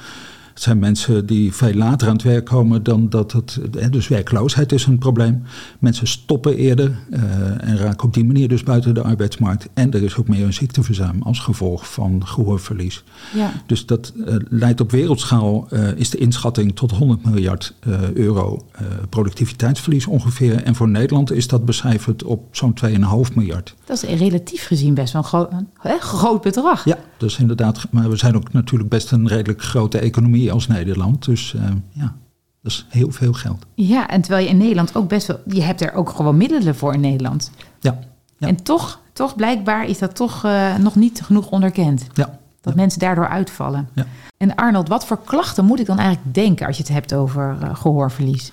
Het 0.54 0.62
zijn 0.62 0.78
mensen 0.78 1.26
die 1.26 1.54
veel 1.54 1.74
later 1.74 2.08
aan 2.08 2.12
het 2.12 2.22
werk 2.22 2.44
komen 2.44 2.82
dan 2.82 3.08
dat 3.08 3.32
het. 3.32 3.58
Dus 3.90 4.08
werkloosheid 4.08 4.72
is 4.72 4.86
een 4.86 4.98
probleem. 4.98 5.42
Mensen 5.78 6.06
stoppen 6.06 6.56
eerder 6.56 6.98
eh, 7.10 7.22
en 7.68 7.76
raken 7.76 8.06
op 8.06 8.14
die 8.14 8.24
manier 8.24 8.48
dus 8.48 8.62
buiten 8.62 8.94
de 8.94 9.02
arbeidsmarkt. 9.02 9.68
En 9.74 9.92
er 9.92 10.02
is 10.02 10.16
ook 10.16 10.28
meer 10.28 10.44
een 10.44 10.52
ziekteverzuim 10.52 11.22
als 11.22 11.38
gevolg 11.38 11.92
van 11.92 12.26
gehoorverlies. 12.26 13.04
Ja. 13.34 13.52
Dus 13.66 13.86
dat 13.86 14.12
eh, 14.26 14.34
leidt 14.48 14.80
op 14.80 14.90
wereldschaal, 14.90 15.66
eh, 15.70 15.96
is 15.96 16.10
de 16.10 16.18
inschatting 16.18 16.76
tot 16.76 16.90
100 16.90 17.24
miljard 17.24 17.74
euro 18.14 18.66
productiviteitsverlies 19.08 20.06
ongeveer. 20.06 20.62
En 20.62 20.74
voor 20.74 20.88
Nederland 20.88 21.32
is 21.32 21.48
dat 21.48 21.64
becijferd 21.64 22.24
op 22.24 22.56
zo'n 22.56 22.74
2,5 22.84 23.34
miljard. 23.34 23.74
Dat 23.84 24.02
is 24.02 24.18
relatief 24.18 24.66
gezien 24.66 24.94
best 24.94 25.12
wel 25.12 25.22
een 25.22 25.28
gro- 25.28 25.48
een 25.50 25.68
hè, 25.80 25.98
groot 25.98 26.42
bedrag. 26.42 26.84
Ja, 26.84 26.98
dus 27.20 27.38
inderdaad. 27.38 27.86
Maar 27.90 28.10
we 28.10 28.16
zijn 28.16 28.36
ook 28.36 28.52
natuurlijk 28.52 28.90
best 28.90 29.10
een 29.10 29.28
redelijk 29.28 29.62
grote 29.62 29.98
economie 29.98 30.52
als 30.52 30.66
Nederland. 30.66 31.24
Dus 31.24 31.54
eh, 31.54 31.62
ja, 31.92 32.14
dat 32.62 32.72
is 32.72 32.86
heel 32.88 33.10
veel 33.10 33.32
geld. 33.32 33.66
Ja, 33.74 34.08
en 34.08 34.20
terwijl 34.20 34.44
je 34.44 34.50
in 34.50 34.56
Nederland 34.56 34.96
ook 34.96 35.08
best 35.08 35.26
wel... 35.26 35.40
Je 35.46 35.62
hebt 35.62 35.80
er 35.80 35.92
ook 35.92 36.10
gewoon 36.10 36.36
middelen 36.36 36.74
voor 36.74 36.94
in 36.94 37.00
Nederland. 37.00 37.50
Ja, 37.80 37.98
ja. 38.38 38.46
En 38.46 38.62
toch, 38.62 39.00
toch 39.12 39.36
blijkbaar 39.36 39.86
is 39.86 39.98
dat 39.98 40.14
toch 40.16 40.44
eh, 40.44 40.76
nog 40.76 40.94
niet 40.94 41.22
genoeg 41.24 41.50
onderkend. 41.50 42.06
ja. 42.14 42.38
Dat 42.60 42.74
mensen 42.74 43.00
daardoor 43.00 43.28
uitvallen. 43.28 43.88
Ja. 43.94 44.06
En 44.36 44.54
Arnold, 44.54 44.88
wat 44.88 45.06
voor 45.06 45.24
klachten 45.24 45.64
moet 45.64 45.80
ik 45.80 45.86
dan 45.86 45.98
eigenlijk 45.98 46.34
denken 46.34 46.66
als 46.66 46.76
je 46.76 46.82
het 46.82 46.92
hebt 46.92 47.14
over 47.14 47.56
eh, 47.60 47.74
gehoorverlies? 47.74 48.52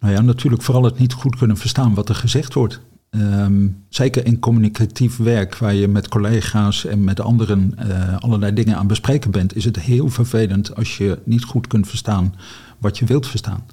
Nou 0.00 0.14
ja, 0.14 0.20
natuurlijk 0.20 0.62
vooral 0.62 0.84
het 0.84 0.98
niet 0.98 1.12
goed 1.12 1.36
kunnen 1.36 1.56
verstaan 1.56 1.94
wat 1.94 2.08
er 2.08 2.14
gezegd 2.14 2.54
wordt. 2.54 2.80
Ehm, 3.14 3.66
zeker 3.88 4.26
in 4.26 4.38
communicatief 4.38 5.16
werk, 5.16 5.56
waar 5.56 5.74
je 5.74 5.88
met 5.88 6.08
collega's 6.08 6.84
en 6.84 7.04
met 7.04 7.20
anderen 7.20 7.72
eh, 7.76 8.16
allerlei 8.18 8.52
dingen 8.52 8.76
aan 8.76 8.86
bespreken 8.86 9.30
bent, 9.30 9.56
is 9.56 9.64
het 9.64 9.80
heel 9.80 10.08
vervelend 10.08 10.76
als 10.76 10.96
je 10.96 11.18
niet 11.24 11.44
goed 11.44 11.66
kunt 11.66 11.88
verstaan 11.88 12.34
wat 12.78 12.98
je 12.98 13.04
wilt 13.04 13.26
verstaan. 13.26 13.64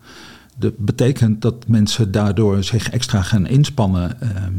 Dat 0.57 0.77
betekent 0.77 1.41
dat 1.41 1.67
mensen 1.67 2.11
daardoor 2.11 2.63
zich 2.63 2.89
extra 2.89 3.21
gaan 3.21 3.47
inspannen, 3.47 4.21
ehm, 4.21 4.53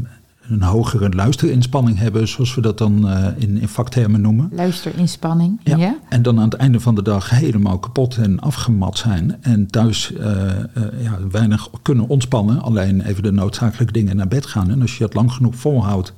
een 0.47 0.61
hogere 0.61 1.09
luisterinspanning 1.09 1.97
hebben, 1.97 2.27
zoals 2.27 2.55
we 2.55 2.61
dat 2.61 2.77
dan 2.77 3.09
eh, 3.09 3.27
in, 3.37 3.57
in 3.57 3.67
vaktermen 3.67 4.21
noemen. 4.21 4.49
Luisterinspanning. 4.51 5.59
Ja. 5.63 5.77
Ja. 5.77 5.97
En 6.09 6.21
dan 6.21 6.37
aan 6.37 6.43
het 6.43 6.53
einde 6.53 6.79
van 6.79 6.95
de 6.95 7.01
dag 7.01 7.29
helemaal 7.29 7.79
kapot 7.79 8.17
en 8.17 8.39
afgemat 8.39 8.97
zijn. 8.97 9.37
En 9.41 9.67
thuis 9.67 10.13
eh, 10.13 10.49
eh, 10.49 10.65
ja, 10.99 11.17
weinig 11.31 11.69
kunnen 11.81 12.07
ontspannen. 12.07 12.61
Alleen 12.61 13.01
even 13.01 13.23
de 13.23 13.31
noodzakelijke 13.31 13.93
dingen 13.93 14.15
naar 14.15 14.27
bed 14.27 14.45
gaan. 14.45 14.71
En 14.71 14.81
als 14.81 14.93
je 14.93 14.99
dat 14.99 15.13
lang 15.13 15.31
genoeg 15.31 15.55
volhoudt, 15.55 16.13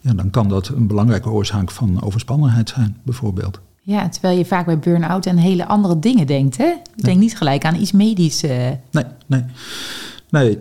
ja, 0.00 0.12
dan 0.12 0.30
kan 0.30 0.48
dat 0.48 0.68
een 0.68 0.86
belangrijke 0.86 1.30
oorzaak 1.30 1.70
van 1.70 2.02
overspannenheid 2.02 2.68
zijn, 2.68 2.96
bijvoorbeeld. 3.02 3.60
Ja, 3.82 4.08
terwijl 4.08 4.38
je 4.38 4.44
vaak 4.44 4.66
bij 4.66 4.78
burn-out 4.78 5.26
aan 5.26 5.36
hele 5.36 5.66
andere 5.66 5.98
dingen 5.98 6.26
denkt. 6.26 6.56
Hè? 6.56 6.64
Je 6.94 7.02
denkt 7.02 7.20
niet 7.20 7.36
gelijk 7.36 7.64
aan 7.64 7.74
iets 7.74 7.92
medisch. 7.92 8.42
Nee, 8.90 9.04
nee. 9.26 9.44
Nee, 10.30 10.58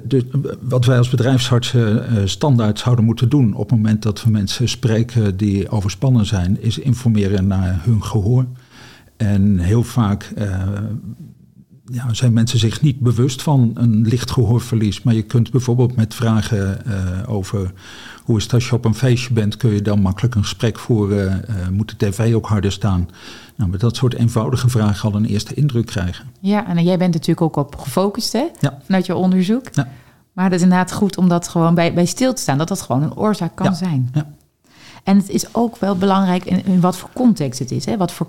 wat 0.62 0.86
wij 0.86 0.98
als 0.98 1.10
bedrijfsartsen 1.10 2.08
eh, 2.08 2.26
standaard 2.26 2.80
zouden 2.80 3.06
moeten 3.06 3.30
doen 3.30 3.54
op 3.54 3.70
het 3.70 3.80
moment 3.80 4.04
dat 4.04 4.24
we 4.24 4.30
mensen 4.30 4.70
spreken 4.70 5.38
die 5.38 5.70
overspannen 5.70 6.26
zijn, 6.26 6.62
is 6.62 6.80
informeren 6.80 7.48
naar 7.48 7.82
hun 7.84 8.04
gehoor. 8.04 8.46
En 9.18 9.58
heel 9.58 9.84
vaak 9.84 10.32
eh, 10.36 10.68
ja, 11.92 12.14
zijn 12.14 12.34
mensen 12.34 12.60
zich 12.60 12.82
niet 12.82 13.00
bewust 13.00 13.42
van 13.42 13.72
een 13.74 14.02
licht 14.08 14.32
gehoorverlies. 14.32 15.04
Maar 15.04 15.14
je 15.14 15.22
kunt 15.22 15.52
bijvoorbeeld 15.52 15.96
met 15.96 16.14
vragen 16.14 16.86
eh, 16.86 17.30
over 17.34 17.72
hoe 18.24 18.38
is 18.38 18.44
het 18.44 18.54
als 18.54 18.68
je 18.68 18.76
op 18.76 18.86
een 18.86 18.96
feestje 18.96 19.34
bent, 19.34 19.58
kun 19.58 19.70
je 19.72 19.82
dan 19.82 20.02
makkelijk 20.02 20.36
een 20.36 20.42
gesprek 20.44 20.80
voeren. 20.80 21.48
eh, 21.48 21.68
moet 21.68 22.00
de 22.00 22.10
tv 22.10 22.34
ook 22.36 22.48
harder 22.48 22.72
staan? 22.72 23.10
Nou, 23.56 23.70
met 23.70 23.80
dat 23.80 23.96
soort 23.96 24.14
eenvoudige 24.14 24.70
vragen 24.70 25.12
al 25.12 25.16
een 25.18 25.26
eerste 25.26 25.54
indruk 25.54 25.86
krijgen. 25.86 26.26
Ja, 26.40 26.68
en 26.68 26.84
jij 26.84 26.98
bent 26.98 27.14
natuurlijk 27.14 27.42
ook 27.42 27.56
op 27.56 27.76
gefocust, 27.78 28.34
hè? 28.34 28.46
Ja. 28.60 28.80
Vanuit 28.86 29.06
je 29.06 29.16
onderzoek. 29.16 29.66
Ja. 29.74 29.88
Maar 30.34 30.46
het 30.46 30.54
is 30.54 30.62
inderdaad 30.62 30.92
goed 30.94 31.18
om 31.18 31.30
dat 31.30 31.48
gewoon 31.48 31.76
bij, 31.76 31.94
bij 31.94 32.06
stil 32.06 32.34
te 32.34 32.42
staan. 32.42 32.58
Dat 32.58 32.68
dat 32.68 32.82
gewoon 32.82 33.04
een 33.04 33.16
oorzaak 33.16 33.56
kan 33.56 33.66
Ja. 33.66 33.74
zijn. 33.74 34.10
Ja. 34.14 34.28
En 35.04 35.18
het 35.18 35.30
is 35.30 35.46
ook 35.56 35.78
wel 35.78 35.96
belangrijk 35.98 36.46
in, 36.46 36.66
in 36.66 36.80
wat 36.80 36.98
voor 36.98 37.10
context 37.14 37.60
het 37.60 37.72
is. 37.72 37.86
Hè? 37.86 37.98
Wat 37.98 38.12
voor, 38.12 38.28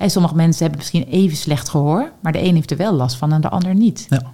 hè, 0.00 0.08
sommige 0.08 0.34
mensen 0.34 0.60
hebben 0.60 0.78
misschien 0.78 1.04
even 1.04 1.36
slecht 1.36 1.68
gehoor. 1.68 2.12
Maar 2.22 2.32
de 2.32 2.42
een 2.42 2.54
heeft 2.54 2.70
er 2.70 2.76
wel 2.76 2.92
last 2.92 3.16
van 3.16 3.32
en 3.32 3.40
de 3.40 3.48
ander 3.48 3.74
niet. 3.74 4.06
Ja. 4.08 4.32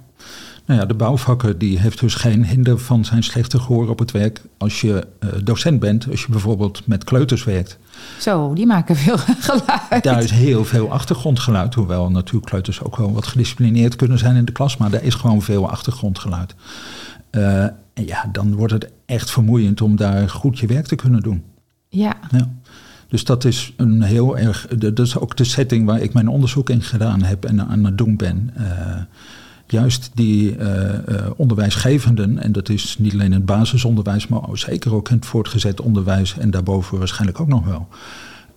Nou 0.65 0.79
ja, 0.79 0.85
de 0.85 0.93
bouwvakker 0.93 1.57
die 1.57 1.79
heeft 1.79 1.99
dus 1.99 2.15
geen 2.15 2.45
hinder 2.45 2.79
van 2.79 3.05
zijn 3.05 3.23
slechte 3.23 3.59
gehoor 3.59 3.89
op 3.89 3.99
het 3.99 4.11
werk 4.11 4.41
als 4.57 4.81
je 4.81 5.07
uh, 5.19 5.29
docent 5.43 5.79
bent, 5.79 6.07
als 6.11 6.21
je 6.21 6.31
bijvoorbeeld 6.31 6.87
met 6.87 7.03
kleuters 7.03 7.43
werkt. 7.43 7.77
Zo, 8.19 8.53
die 8.53 8.65
maken 8.65 8.95
veel 8.95 9.17
geluid. 9.49 10.03
Daar 10.03 10.23
is 10.23 10.31
heel 10.31 10.65
veel 10.65 10.91
achtergrondgeluid, 10.91 11.73
hoewel 11.73 12.11
natuurlijk 12.11 12.45
kleuters 12.45 12.83
ook 12.83 12.95
wel 12.95 13.13
wat 13.13 13.27
gedisciplineerd 13.27 13.95
kunnen 13.95 14.17
zijn 14.17 14.35
in 14.35 14.45
de 14.45 14.51
klas, 14.51 14.77
maar 14.77 14.89
daar 14.89 15.03
is 15.03 15.13
gewoon 15.13 15.41
veel 15.41 15.69
achtergrondgeluid. 15.69 16.55
Uh, 17.31 17.63
en 17.63 18.05
ja, 18.05 18.29
dan 18.31 18.55
wordt 18.55 18.73
het 18.73 18.91
echt 19.05 19.31
vermoeiend 19.31 19.81
om 19.81 19.95
daar 19.95 20.29
goed 20.29 20.59
je 20.59 20.67
werk 20.67 20.85
te 20.85 20.95
kunnen 20.95 21.21
doen. 21.21 21.43
Ja. 21.89 22.13
ja. 22.31 22.49
Dus 23.07 23.23
dat 23.23 23.45
is 23.45 23.73
een 23.77 24.01
heel 24.01 24.37
erg. 24.37 24.67
Dat 24.67 24.99
is 24.99 25.17
ook 25.17 25.37
de 25.37 25.43
setting 25.43 25.85
waar 25.85 26.01
ik 26.01 26.13
mijn 26.13 26.27
onderzoek 26.27 26.69
in 26.69 26.81
gedaan 26.81 27.21
heb 27.21 27.45
en 27.45 27.67
aan 27.67 27.83
het 27.83 27.97
doen 27.97 28.15
ben. 28.15 28.53
Uh, 28.57 28.65
juist 29.67 30.11
die 30.13 30.57
uh, 30.57 30.63
uh, 30.63 31.27
onderwijsgevenden, 31.35 32.39
en 32.39 32.51
dat 32.51 32.69
is 32.69 32.95
niet 32.99 33.13
alleen 33.13 33.31
het 33.31 33.45
basisonderwijs, 33.45 34.27
maar 34.27 34.41
zeker 34.53 34.93
ook 34.93 35.09
het 35.09 35.25
voortgezet 35.25 35.81
onderwijs 35.81 36.37
en 36.37 36.51
daarboven 36.51 36.97
waarschijnlijk 36.97 37.39
ook 37.39 37.47
nog 37.47 37.65
wel. 37.65 37.87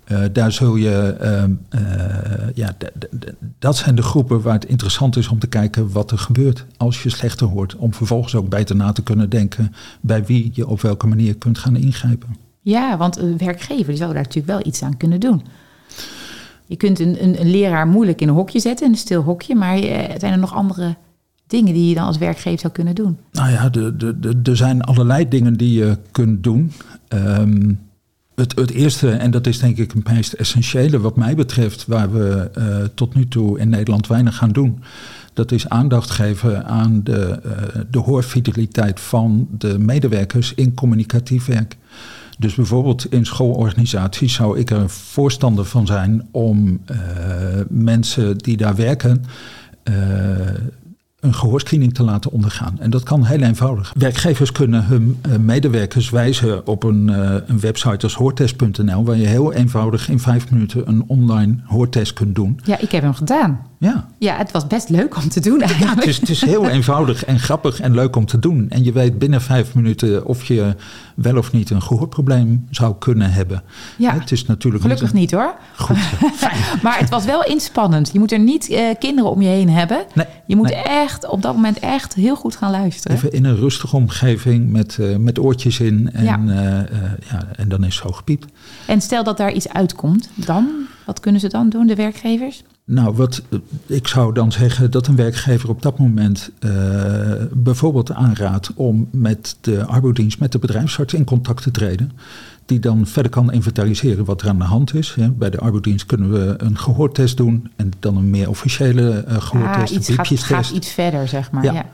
Uh, 0.09 0.21
daar 0.33 0.53
zul 0.53 0.77
je, 0.77 1.17
ja, 2.55 2.77
dat 3.59 3.77
zijn 3.77 3.95
de 3.95 4.03
groepen 4.03 4.41
waar 4.41 4.55
het 4.55 4.65
interessant 4.65 5.17
is 5.17 5.29
om 5.29 5.39
te 5.39 5.47
kijken 5.47 5.93
wat 5.93 6.11
er 6.11 6.19
gebeurt 6.19 6.67
als 6.77 7.03
je 7.03 7.09
slechter 7.09 7.47
hoort. 7.47 7.77
Om 7.77 7.95
vervolgens 7.95 8.35
ook 8.35 8.49
beter 8.49 8.77
na 8.77 8.93
te 8.93 9.03
kunnen 9.03 9.31
denken 9.31 9.75
bij 10.01 10.25
wie 10.25 10.51
je 10.53 10.67
op 10.67 10.81
welke 10.81 11.07
manier 11.07 11.37
kunt 11.37 11.59
gaan 11.59 11.77
ingrijpen. 11.77 12.50
Ja, 12.61 12.97
want 12.97 13.17
een 13.17 13.39
werkgever 13.39 13.87
die 13.87 13.97
zou 13.97 14.13
daar 14.13 14.23
natuurlijk 14.23 14.47
wel 14.47 14.67
iets 14.67 14.83
aan 14.83 14.97
kunnen 14.97 15.21
doen. 15.21 15.43
Je 16.67 16.77
kunt 16.77 16.99
een, 17.01 17.23
een, 17.23 17.41
een 17.41 17.51
leraar 17.51 17.87
moeilijk 17.87 18.21
in 18.21 18.29
een 18.29 18.35
hokje 18.35 18.61
zetten, 18.61 18.87
in 18.87 18.93
een 18.93 18.99
stil 18.99 19.23
hokje, 19.23 19.55
maar 19.55 19.79
zijn 20.19 20.33
er 20.33 20.39
nog 20.39 20.55
andere 20.55 20.97
dingen 21.47 21.75
die 21.75 21.89
je 21.89 21.95
dan 21.95 22.07
als 22.07 22.19
werkgever 22.19 22.59
zou 22.59 22.73
kunnen 22.73 22.95
doen? 22.95 23.19
Nou 23.33 23.51
ja, 23.51 23.71
er 24.43 24.57
zijn 24.57 24.83
allerlei 24.83 25.29
dingen 25.29 25.57
die 25.57 25.79
je 25.79 25.99
kunt 26.11 26.43
doen. 26.43 26.73
Um, 27.09 27.79
het, 28.35 28.57
het, 28.57 28.71
eerste, 28.71 29.11
en 29.11 29.31
dat 29.31 29.47
is 29.47 29.59
denk 29.59 29.77
ik 29.77 29.93
het 29.93 30.09
meest 30.09 30.33
essentiële 30.33 31.01
wat 31.01 31.17
mij 31.17 31.35
betreft, 31.35 31.87
waar 31.87 32.13
we 32.13 32.51
uh, 32.59 32.65
tot 32.95 33.15
nu 33.15 33.29
toe 33.29 33.59
in 33.59 33.69
Nederland 33.69 34.07
weinig 34.07 34.37
gaan 34.37 34.53
doen, 34.53 34.83
dat 35.33 35.53
is 35.53 35.69
aandacht 35.69 36.11
geven 36.11 36.67
aan 36.67 37.01
de, 37.05 37.41
uh, 37.45 37.83
de 37.91 37.99
hoorfideliteit 37.99 39.01
van 39.01 39.49
de 39.59 39.79
medewerkers 39.79 40.55
in 40.55 40.75
communicatief 40.75 41.47
werk. 41.47 41.77
Dus 42.41 42.55
bijvoorbeeld 42.55 43.13
in 43.13 43.27
schoolorganisaties 43.27 44.35
zou 44.35 44.59
ik 44.59 44.71
er 44.71 44.89
voorstander 44.89 45.65
van 45.65 45.87
zijn 45.87 46.29
om 46.31 46.81
uh, 46.91 46.97
mensen 47.69 48.39
die 48.39 48.57
daar 48.57 48.77
werken 48.77 49.25
uh, 49.85 49.95
een 51.21 51.35
gehoorscreening 51.35 51.95
te 51.95 52.03
laten 52.03 52.31
ondergaan. 52.31 52.77
En 52.79 52.91
dat 52.91 53.03
kan 53.03 53.25
heel 53.25 53.41
eenvoudig. 53.41 53.93
Werkgevers 53.97 54.53
kunnen 54.53 54.85
hun 54.85 55.21
uh, 55.29 55.37
medewerkers 55.37 56.11
wijzen 56.11 56.67
op 56.67 56.83
een, 56.83 57.09
een 57.51 57.61
website 57.61 58.03
als 58.03 58.15
hoortest.nl, 58.15 59.05
waar 59.05 59.17
je 59.17 59.27
heel 59.27 59.53
eenvoudig 59.53 60.09
in 60.09 60.19
vijf 60.19 60.51
minuten 60.51 60.89
een 60.89 61.05
online 61.07 61.57
hoortest 61.65 62.13
kunt 62.13 62.35
doen. 62.35 62.61
Ja, 62.65 62.79
ik 62.79 62.91
heb 62.91 63.03
hem 63.03 63.15
gedaan. 63.15 63.70
Ja. 63.81 64.07
ja, 64.19 64.37
het 64.37 64.51
was 64.51 64.67
best 64.67 64.89
leuk 64.89 65.17
om 65.17 65.29
te 65.29 65.41
doen 65.41 65.61
eigenlijk. 65.61 65.91
Ja, 65.91 65.97
het, 65.97 66.07
is, 66.07 66.21
het 66.21 66.29
is 66.29 66.41
heel 66.45 66.69
eenvoudig 66.77 67.25
en 67.25 67.39
grappig 67.39 67.81
en 67.81 67.95
leuk 67.95 68.17
om 68.17 68.27
te 68.27 68.39
doen. 68.39 68.67
En 68.69 68.85
je 68.85 68.93
weet 68.93 69.19
binnen 69.19 69.41
vijf 69.41 69.75
minuten 69.75 70.27
of 70.27 70.45
je 70.45 70.75
wel 71.15 71.37
of 71.37 71.53
niet 71.53 71.71
een 71.71 71.83
gehoorprobleem 71.83 72.67
zou 72.71 72.95
kunnen 72.99 73.33
hebben. 73.33 73.63
Ja, 73.97 74.13
het 74.19 74.33
is 74.33 74.47
natuurlijk 74.47 74.83
gelukkig 74.83 75.13
niet, 75.13 75.31
hoor. 75.31 75.55
Goed, 75.77 75.97
maar 76.83 76.99
het 76.99 77.09
was 77.09 77.25
wel 77.25 77.45
inspannend. 77.45 78.11
Je 78.13 78.19
moet 78.19 78.33
er 78.33 78.39
niet 78.39 78.71
uh, 78.71 78.89
kinderen 78.99 79.31
om 79.31 79.43
je 79.43 79.49
heen 79.49 79.71
hebben. 79.71 80.05
Nee, 80.15 80.27
je 80.47 80.57
moet 80.57 80.69
nee. 80.69 80.83
echt 80.83 81.29
op 81.29 81.43
dat 81.43 81.55
moment 81.55 81.79
echt 81.79 82.15
heel 82.15 82.37
goed 82.37 82.57
gaan 82.57 82.71
luisteren. 82.71 83.17
Even 83.17 83.33
in 83.33 83.45
een 83.45 83.57
rustige 83.57 83.97
omgeving 83.97 84.71
met, 84.71 84.97
uh, 85.01 85.17
met 85.17 85.39
oortjes 85.39 85.81
in. 85.81 86.11
En, 86.13 86.25
ja. 86.25 86.39
Uh, 86.39 86.55
ja, 87.31 87.49
en 87.57 87.69
dan 87.69 87.85
is 87.85 87.97
zo 87.97 88.13
gepiept. 88.13 88.47
En 88.87 89.01
stel 89.01 89.25
dat 89.25 89.37
daar 89.37 89.53
iets 89.53 89.69
uitkomt, 89.69 90.31
dan? 90.35 90.69
Wat 91.07 91.21
kunnen 91.21 91.41
ze 91.41 91.49
dan 91.49 91.69
doen, 91.69 91.87
de 91.87 91.95
werkgevers? 91.95 92.63
Nou, 92.91 93.15
wat 93.15 93.43
ik 93.87 94.07
zou 94.07 94.35
dan 94.35 94.53
zeggen 94.53 94.91
dat 94.91 95.07
een 95.07 95.17
werkgever 95.17 95.69
op 95.69 95.83
dat 95.83 95.99
moment 95.99 96.51
uh, 96.61 96.71
bijvoorbeeld 97.53 98.13
aanraadt 98.13 98.73
om 98.75 99.09
met 99.11 99.57
de 99.61 99.85
arbeidsdienst, 99.85 100.39
met 100.39 100.53
de 100.53 100.59
bedrijfsarts 100.59 101.15
in 101.15 101.25
contact 101.25 101.63
te 101.63 101.71
treden. 101.71 102.13
Die 102.67 102.79
dan 102.79 103.07
verder 103.07 103.31
kan 103.31 103.53
inventariseren 103.53 104.25
wat 104.25 104.43
er 104.43 104.49
aan 104.49 104.59
de 104.59 104.65
hand 104.65 104.95
is. 104.95 105.17
Bij 105.33 105.51
de 105.51 105.59
arbeidsdienst 105.59 106.07
kunnen 106.07 106.33
we 106.33 106.55
een 106.57 106.79
gehoortest 106.79 107.37
doen 107.37 107.71
en 107.77 107.93
dan 107.99 108.17
een 108.17 108.31
meer 108.31 108.49
officiële 108.49 109.25
uh, 109.29 109.41
gehoortest. 109.41 109.93
Ah, 109.93 109.99
iets 109.99 110.11
gaat, 110.11 110.29
gaat, 110.29 110.71
iets 110.71 110.93
verder, 110.93 111.29
zeg 111.29 111.51
maar. 111.51 111.65
Ja. 111.65 111.73
ja. 111.73 111.87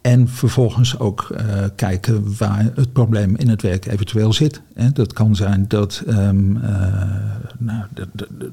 En 0.00 0.28
vervolgens 0.28 0.98
ook 0.98 1.28
uh, 1.32 1.64
kijken 1.76 2.36
waar 2.38 2.70
het 2.74 2.92
probleem 2.92 3.36
in 3.36 3.48
het 3.48 3.62
werk 3.62 3.86
eventueel 3.86 4.32
zit. 4.32 4.60
Dat 4.92 5.12
kan 5.12 5.36
zijn 5.36 5.64
dat, 5.68 6.02
um, 6.08 6.56
uh, 6.56 6.62
nou, 7.58 7.84
de, 7.94 8.08
de, 8.12 8.28
de, 8.38 8.52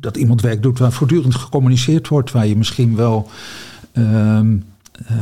dat 0.00 0.16
iemand 0.16 0.40
werk 0.40 0.62
doet 0.62 0.78
waar 0.78 0.92
voortdurend 0.92 1.34
gecommuniceerd 1.34 2.08
wordt, 2.08 2.32
waar 2.32 2.46
je 2.46 2.56
misschien 2.56 2.96
wel 2.96 3.30
um, 3.92 4.64
uh, 5.10 5.18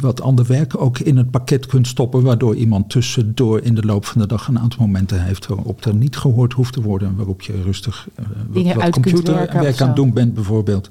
wat 0.00 0.20
ander 0.20 0.46
werk 0.46 0.80
ook 0.80 0.98
in 0.98 1.16
het 1.16 1.30
pakket 1.30 1.66
kunt 1.66 1.86
stoppen, 1.86 2.22
waardoor 2.22 2.54
iemand 2.54 2.90
tussendoor 2.90 3.60
in 3.62 3.74
de 3.74 3.82
loop 3.82 4.04
van 4.04 4.20
de 4.20 4.26
dag 4.26 4.48
een 4.48 4.58
aantal 4.58 4.86
momenten 4.86 5.24
heeft 5.24 5.46
waarop 5.46 5.84
er 5.84 5.94
niet 5.94 6.16
gehoord 6.16 6.52
hoeft 6.52 6.72
te 6.72 6.82
worden, 6.82 7.16
waarop 7.16 7.42
je 7.42 7.62
rustig 7.62 8.08
Dingen 8.52 8.78
wat 8.78 8.90
computerwerk 8.90 9.80
aan 9.80 9.86
het 9.86 9.96
doen 9.96 10.12
bent 10.12 10.34
bijvoorbeeld. 10.34 10.90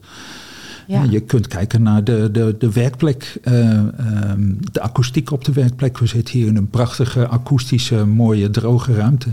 Ja. 0.89 1.03
Je 1.09 1.19
kunt 1.19 1.47
kijken 1.47 1.81
naar 1.81 2.03
de, 2.03 2.29
de, 2.31 2.55
de 2.59 2.71
werkplek, 2.71 3.39
uh, 3.43 3.69
um, 4.31 4.57
de 4.71 4.81
akoestiek 4.81 5.31
op 5.31 5.45
de 5.45 5.51
werkplek. 5.51 5.97
We 5.97 6.05
zitten 6.05 6.37
hier 6.37 6.47
in 6.47 6.55
een 6.55 6.69
prachtige, 6.69 7.27
akoestische, 7.27 8.05
mooie, 8.05 8.49
droge 8.49 8.93
ruimte. 8.93 9.29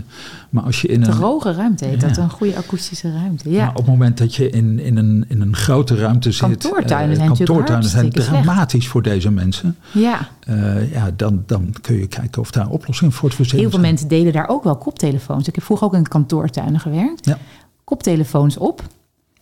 Maar 0.49 0.63
als 0.63 0.81
je 0.81 0.87
in 0.87 1.03
een. 1.03 1.11
Droge 1.11 1.51
ruimte 1.51 1.85
heet 1.85 2.01
ja. 2.01 2.07
dat, 2.07 2.17
een 2.17 2.29
goede 2.29 2.55
akoestische 2.55 3.11
ruimte. 3.11 3.49
Ja. 3.49 3.59
Maar 3.59 3.69
op 3.69 3.75
het 3.75 3.85
moment 3.85 4.17
dat 4.17 4.35
je 4.35 4.49
in, 4.49 4.79
in, 4.79 4.97
een, 4.97 5.25
in 5.27 5.41
een 5.41 5.55
grote 5.55 5.95
ruimte 5.95 6.31
zit. 6.31 6.41
Kantoortuinen 6.41 7.15
zijn, 7.15 7.29
uh, 7.29 7.35
kantoortuinen 7.35 7.89
zijn 7.89 8.09
dramatisch 8.09 8.69
slecht. 8.69 8.87
voor 8.87 9.01
deze 9.01 9.31
mensen. 9.31 9.75
Ja. 9.91 10.29
Uh, 10.49 10.91
ja, 10.91 11.11
dan, 11.15 11.43
dan 11.45 11.73
kun 11.81 11.95
je 11.95 12.07
kijken 12.07 12.41
of 12.41 12.51
daar 12.51 12.69
oplossing 12.69 13.13
voor 13.13 13.29
te 13.29 13.35
verzinnen 13.35 13.69
Heel 13.69 13.79
veel 13.79 13.79
zijn. 13.79 13.91
mensen 13.91 14.17
delen 14.17 14.33
daar 14.33 14.47
ook 14.47 14.63
wel 14.63 14.77
koptelefoons. 14.77 15.47
Ik 15.47 15.55
heb 15.55 15.63
vroeger 15.63 15.87
ook 15.87 15.93
in 15.93 16.07
kantoortuinen 16.07 16.79
gewerkt. 16.79 17.25
Ja. 17.25 17.37
Koptelefoons 17.83 18.57
op. 18.57 18.83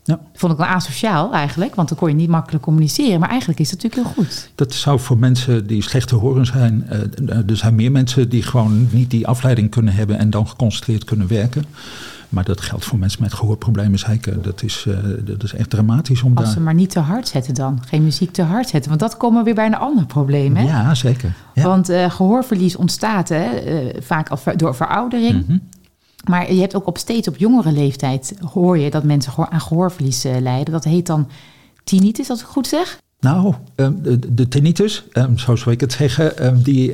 Ja. 0.08 0.20
Vond 0.34 0.52
ik 0.52 0.58
wel 0.58 0.68
asociaal 0.68 1.34
eigenlijk, 1.34 1.76
want 1.76 1.90
dan 1.90 1.98
kon 1.98 2.10
je 2.10 2.16
niet 2.16 2.30
makkelijk 2.30 2.64
communiceren. 2.64 3.20
Maar 3.20 3.30
eigenlijk 3.30 3.60
is 3.60 3.70
dat 3.70 3.84
natuurlijk 3.84 4.16
heel 4.16 4.24
goed. 4.24 4.50
Dat 4.56 4.74
zou 4.74 5.00
voor 5.00 5.18
mensen 5.18 5.68
die 5.68 5.82
slecht 5.82 6.08
te 6.08 6.16
horen 6.16 6.46
zijn. 6.46 6.88
Uh, 6.92 7.50
er 7.50 7.58
zijn 7.58 7.76
meer 7.76 7.92
mensen 7.92 8.30
die 8.30 8.44
gewoon 8.44 8.88
niet 8.92 9.10
die 9.10 9.28
afleiding 9.28 9.70
kunnen 9.70 9.94
hebben 9.94 10.18
en 10.18 10.30
dan 10.30 10.48
geconcentreerd 10.48 11.04
kunnen 11.04 11.28
werken. 11.28 11.66
Maar 12.30 12.44
dat 12.44 12.62
geldt 12.62 12.86
voor 12.86 13.00
mensen 13.00 13.22
met 13.22 13.34
gehoorproblemen 13.34 14.00
zeker. 14.00 14.42
Dat 14.42 14.64
is, 14.64 14.86
uh, 14.88 14.98
dat 15.24 15.44
is 15.44 15.54
echt 15.54 15.70
dramatisch 15.70 16.22
om 16.22 16.36
Als 16.36 16.46
daar... 16.46 16.54
ze 16.54 16.60
maar 16.60 16.74
niet 16.74 16.90
te 16.90 17.00
hard 17.00 17.28
zetten 17.28 17.54
dan. 17.54 17.82
Geen 17.86 18.04
muziek 18.04 18.32
te 18.32 18.42
hard 18.42 18.70
zetten. 18.70 18.90
Want 18.90 19.02
dat 19.02 19.18
komen 19.18 19.38
we 19.38 19.46
weer 19.46 19.56
bij 19.56 19.66
een 19.66 19.76
ander 19.76 20.06
probleem. 20.06 20.56
Hè? 20.56 20.64
Ja, 20.64 20.96
zeker. 20.96 21.34
Ja. 21.54 21.64
Want 21.64 21.90
uh, 21.90 22.10
gehoorverlies 22.10 22.76
ontstaat 22.76 23.30
hè, 23.30 23.48
vaak 24.00 24.30
al 24.30 24.40
door 24.56 24.76
veroudering. 24.76 25.34
Mhm. 25.34 25.42
Mm 25.42 25.48
-hmm. 25.48 25.75
Maar 26.30 26.54
je 26.54 26.60
hebt 26.60 26.76
ook 26.76 26.88
op 26.88 26.98
steeds 26.98 27.28
op 27.28 27.38
jongere 27.38 27.72
leeftijd 27.72 28.34
hoor 28.54 28.78
je 28.78 28.90
dat 28.90 29.04
mensen 29.04 29.50
aan 29.50 29.62
gehoorverlies 29.62 30.26
uh, 30.26 30.40
lijden. 30.40 30.74
Dat 30.74 30.84
heet 30.84 31.06
dan 31.06 31.30
tinnitus, 31.84 32.30
als 32.30 32.42
ik 32.42 32.46
goed 32.46 32.68
zeg. 32.68 33.00
Nou, 33.20 33.54
um, 33.76 34.00
de, 34.30 34.48
tinnitus, 34.48 35.04
um, 35.14 35.38
zo 35.38 35.56
zou 35.56 35.72
ik 35.72 35.82
het 35.82 35.94
zeggen, 35.94 36.46
um, 36.46 36.62
die 36.62 36.94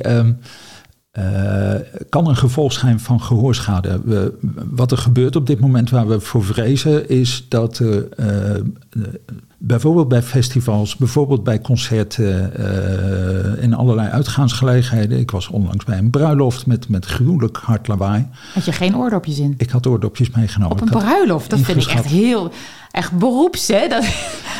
uh, 1.18 1.74
kan 2.08 2.28
een 2.28 2.36
gevolg 2.36 2.72
zijn 2.72 3.00
van 3.00 3.22
gehoorschade. 3.22 4.00
We, 4.04 4.38
wat 4.70 4.90
er 4.90 4.98
gebeurt 4.98 5.36
op 5.36 5.46
dit 5.46 5.60
moment 5.60 5.90
waar 5.90 6.08
we 6.08 6.20
voor 6.20 6.44
vrezen 6.44 7.08
is 7.08 7.46
dat 7.48 7.78
uh, 7.78 7.96
bijvoorbeeld 9.58 10.08
bij 10.08 10.22
festivals, 10.22 10.96
bijvoorbeeld 10.96 11.44
bij 11.44 11.60
concerten, 11.60 12.52
in 13.60 13.74
allerlei 13.74 14.08
uitgaansgelegenheden. 14.08 15.18
Ik 15.18 15.30
was 15.30 15.48
onlangs 15.48 15.84
bij 15.84 15.98
een 15.98 16.10
bruiloft 16.10 16.66
met, 16.66 16.88
met 16.88 17.04
gruwelijk 17.04 17.56
hard 17.56 17.88
lawaai. 17.88 18.28
Had 18.54 18.64
je 18.64 18.72
geen 18.72 18.96
oordopjes 18.96 19.38
in? 19.38 19.54
Ik 19.56 19.70
had 19.70 19.86
oordopjes 19.86 20.30
meegenomen. 20.30 20.76
Op 20.76 20.80
een 20.80 20.98
bruiloft? 21.00 21.50
Dat 21.50 21.60
vind 21.60 21.82
ik 21.82 21.88
echt 21.88 22.04
heel... 22.04 22.52
Echt 22.90 23.12
beroeps, 23.12 23.68
hè? 23.68 23.88
Dat... 23.88 24.04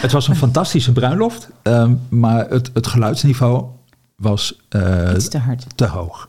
Het 0.01 0.13
was 0.13 0.29
een 0.29 0.37
fantastische 0.37 0.93
bruiloft, 0.93 1.49
um, 1.63 2.01
maar 2.09 2.49
het, 2.49 2.71
het 2.75 2.87
geluidsniveau 2.87 3.65
was 4.23 4.61
uh, 4.77 5.13
te, 5.13 5.39
hard. 5.39 5.67
te 5.75 5.87
hoog. 5.87 6.29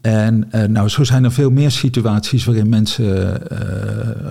En 0.00 0.48
uh, 0.54 0.62
nou, 0.62 0.88
zo 0.88 1.04
zijn 1.04 1.24
er 1.24 1.32
veel 1.32 1.50
meer 1.50 1.70
situaties 1.70 2.44
waarin 2.44 2.68
mensen 2.68 3.42
uh, 3.52 3.58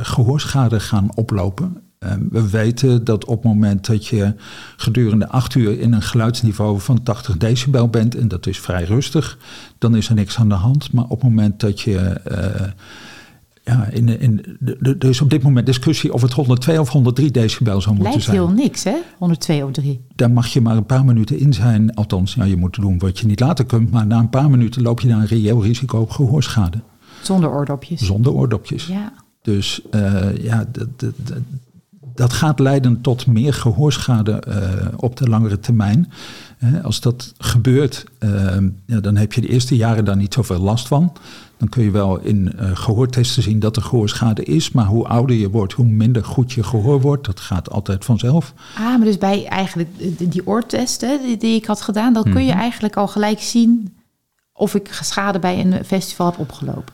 gehoorschade 0.01 0.79
gaan 0.79 1.15
oplopen. 1.15 1.81
we 2.29 2.50
weten 2.50 3.03
dat 3.03 3.25
op 3.25 3.43
het 3.43 3.53
moment 3.53 3.86
dat 3.86 4.05
je 4.08 4.34
gedurende 4.77 5.27
acht 5.27 5.55
uur 5.55 5.79
in 5.79 5.93
een 5.93 6.01
geluidsniveau 6.01 6.79
van 6.79 7.03
80 7.03 7.38
decibel 7.38 7.88
bent, 7.88 8.15
en 8.15 8.27
dat 8.27 8.48
is 8.48 8.60
vrij 8.60 8.84
rustig, 8.84 9.38
dan 9.77 9.96
is 9.96 10.10
er 10.10 10.15
niks 10.15 10.38
aan 10.38 10.50
de 10.50 10.55
hand. 10.55 10.91
Maar 10.91 11.03
op 11.03 11.22
het 11.22 11.29
moment 11.29 11.60
dat 11.60 11.81
je 11.81 12.22
Ja, 13.63 13.86
in, 13.86 14.20
in, 14.20 14.58
er 14.84 15.10
is 15.10 15.22
op 15.22 15.30
dit 15.30 15.44
moment 15.44 15.66
discussie 15.66 16.13
of 16.13 16.22
het 16.22 16.34
102 16.34 16.80
of 16.80 16.89
103 16.89 17.32
decibel 17.32 17.82
zou 17.82 17.96
moeten 17.96 18.13
Lijkt 18.13 18.25
zijn. 18.25 18.38
heel 18.38 18.50
niks, 18.50 18.84
hè? 18.84 18.96
102 19.18 19.66
of 19.66 19.72
3. 19.72 20.01
Daar 20.16 20.32
mag 20.32 20.48
je 20.48 20.62
maar 20.62 20.78
een 20.78 20.86
paar 20.86 21.06
minuten 21.06 21.39
in 21.39 21.54
zijn. 21.54 21.94
Althans, 21.94 22.34
ja, 22.34 22.44
je 22.44 22.58
moet 22.58 22.75
doen 22.75 23.00
wat 23.00 23.20
je 23.20 23.25
niet 23.25 23.39
later 23.39 23.66
kunt. 23.66 23.92
Maar 23.92 24.06
na 24.08 24.20
een 24.20 24.30
paar 24.30 24.50
minuten 24.50 24.82
loop 24.82 25.00
je 25.00 25.08
daar 25.08 25.20
een 25.20 25.25
reëel 25.25 25.63
risico 25.63 26.00
op 26.00 26.10
gehoorschade. 26.10 26.78
Zonder 27.22 27.50
oordopjes. 27.50 28.06
Zonder 28.06 28.34
oordopjes. 28.34 28.88
Ja. 28.88 29.13
Dus 29.42 29.82
uh, 29.92 30.38
ja, 30.38 30.66
dat, 30.72 30.88
dat, 31.00 31.13
dat, 32.16 32.34
gaat 32.34 32.60
leiden 32.60 33.01
tot 33.01 33.28
meer 33.28 33.54
gehoorschade 33.54 34.44
uh, 34.48 34.88
op 34.96 35.16
de 35.16 35.28
langere 35.28 35.60
termijn. 35.60 36.12
Als 36.84 37.00
dat 37.01 37.34
gebeurt, 37.38 38.04
ja, 38.86 39.00
dan 39.00 39.16
heb 39.16 39.34
je 39.34 39.42
de 39.42 39.48
eerste 39.50 39.75
jaren 39.75 40.06
daar 40.06 40.18
niet 40.18 40.34
zoveel 40.34 40.60
last 40.60 40.88
van. 40.88 41.13
Dan 41.58 41.70
kun 41.70 41.84
je 41.84 41.92
wel 41.92 42.20
in 42.20 42.54
gehoortesten 42.74 43.44
zien 43.44 43.60
dat 43.60 43.75
er 43.75 43.82
gehoorschade 43.82 44.44
is. 44.44 44.72
Maar 44.72 44.86
hoe 44.86 45.08
ouder 45.08 45.36
je 45.36 45.50
wordt, 45.50 45.74
hoe 45.74 45.86
minder 45.86 46.24
goed 46.25 46.51
je 46.51 46.63
gehoor 46.63 47.01
wordt. 47.01 47.25
Dat 47.25 47.39
gaat 47.39 47.70
altijd 47.70 48.06
vanzelf. 48.06 48.54
Ah, 48.75 48.84
maar 48.84 49.00
dus 49.00 49.18
bij 49.18 49.46
eigenlijk 49.48 49.89
die 50.32 50.48
oortesten 50.48 51.22
die, 51.22 51.38
die 51.38 51.56
ik 51.56 51.66
had 51.66 51.82
gedaan, 51.82 52.13
dan 52.13 52.24
kun 52.24 52.46
je 52.46 52.51
Mhm. 52.51 52.60
eigenlijk 52.60 52.96
al 52.98 53.08
gelijk 53.08 53.39
zien 53.39 53.98
of 54.54 54.75
ik 54.75 55.00
schade 55.01 55.39
bij 55.39 55.60
een 55.60 55.86
festival 55.86 56.25
heb 56.30 56.39
opgelopen. 56.39 56.94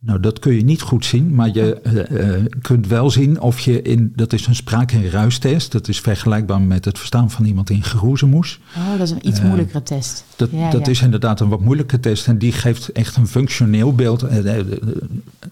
Nou, 0.00 0.20
dat 0.20 0.38
kun 0.38 0.54
je 0.54 0.64
niet 0.64 0.82
goed 0.82 1.04
zien, 1.04 1.34
maar 1.34 1.50
je 1.52 1.80
uh, 1.82 2.38
uh, 2.38 2.44
kunt 2.60 2.86
wel 2.86 3.10
zien 3.10 3.40
of 3.40 3.60
je 3.60 3.82
in, 3.82 4.12
dat 4.16 4.32
is 4.32 4.46
een 4.46 4.54
spraak- 4.54 4.92
en 4.92 5.10
ruistest. 5.10 5.72
Dat 5.72 5.88
is 5.88 6.00
vergelijkbaar 6.00 6.60
met 6.60 6.84
het 6.84 6.98
verstaan 6.98 7.30
van 7.30 7.44
iemand 7.44 7.70
in 7.70 7.82
geroezemoes. 7.82 8.60
Oh, 8.76 8.98
dat 8.98 9.00
is 9.00 9.10
een 9.10 9.28
iets 9.28 9.38
uh, 9.38 9.44
moeilijkere 9.44 9.82
test. 9.82 10.24
Dat, 10.36 10.48
ja, 10.52 10.70
dat 10.70 10.86
ja. 10.86 10.92
is 10.92 11.02
inderdaad 11.02 11.40
een 11.40 11.48
wat 11.48 11.60
moeilijke 11.60 12.00
test 12.00 12.26
en 12.26 12.38
die 12.38 12.52
geeft 12.52 12.92
echt 12.92 13.16
een 13.16 13.26
functioneel 13.26 13.94
beeld. 13.94 14.22
Eh, 14.22 14.60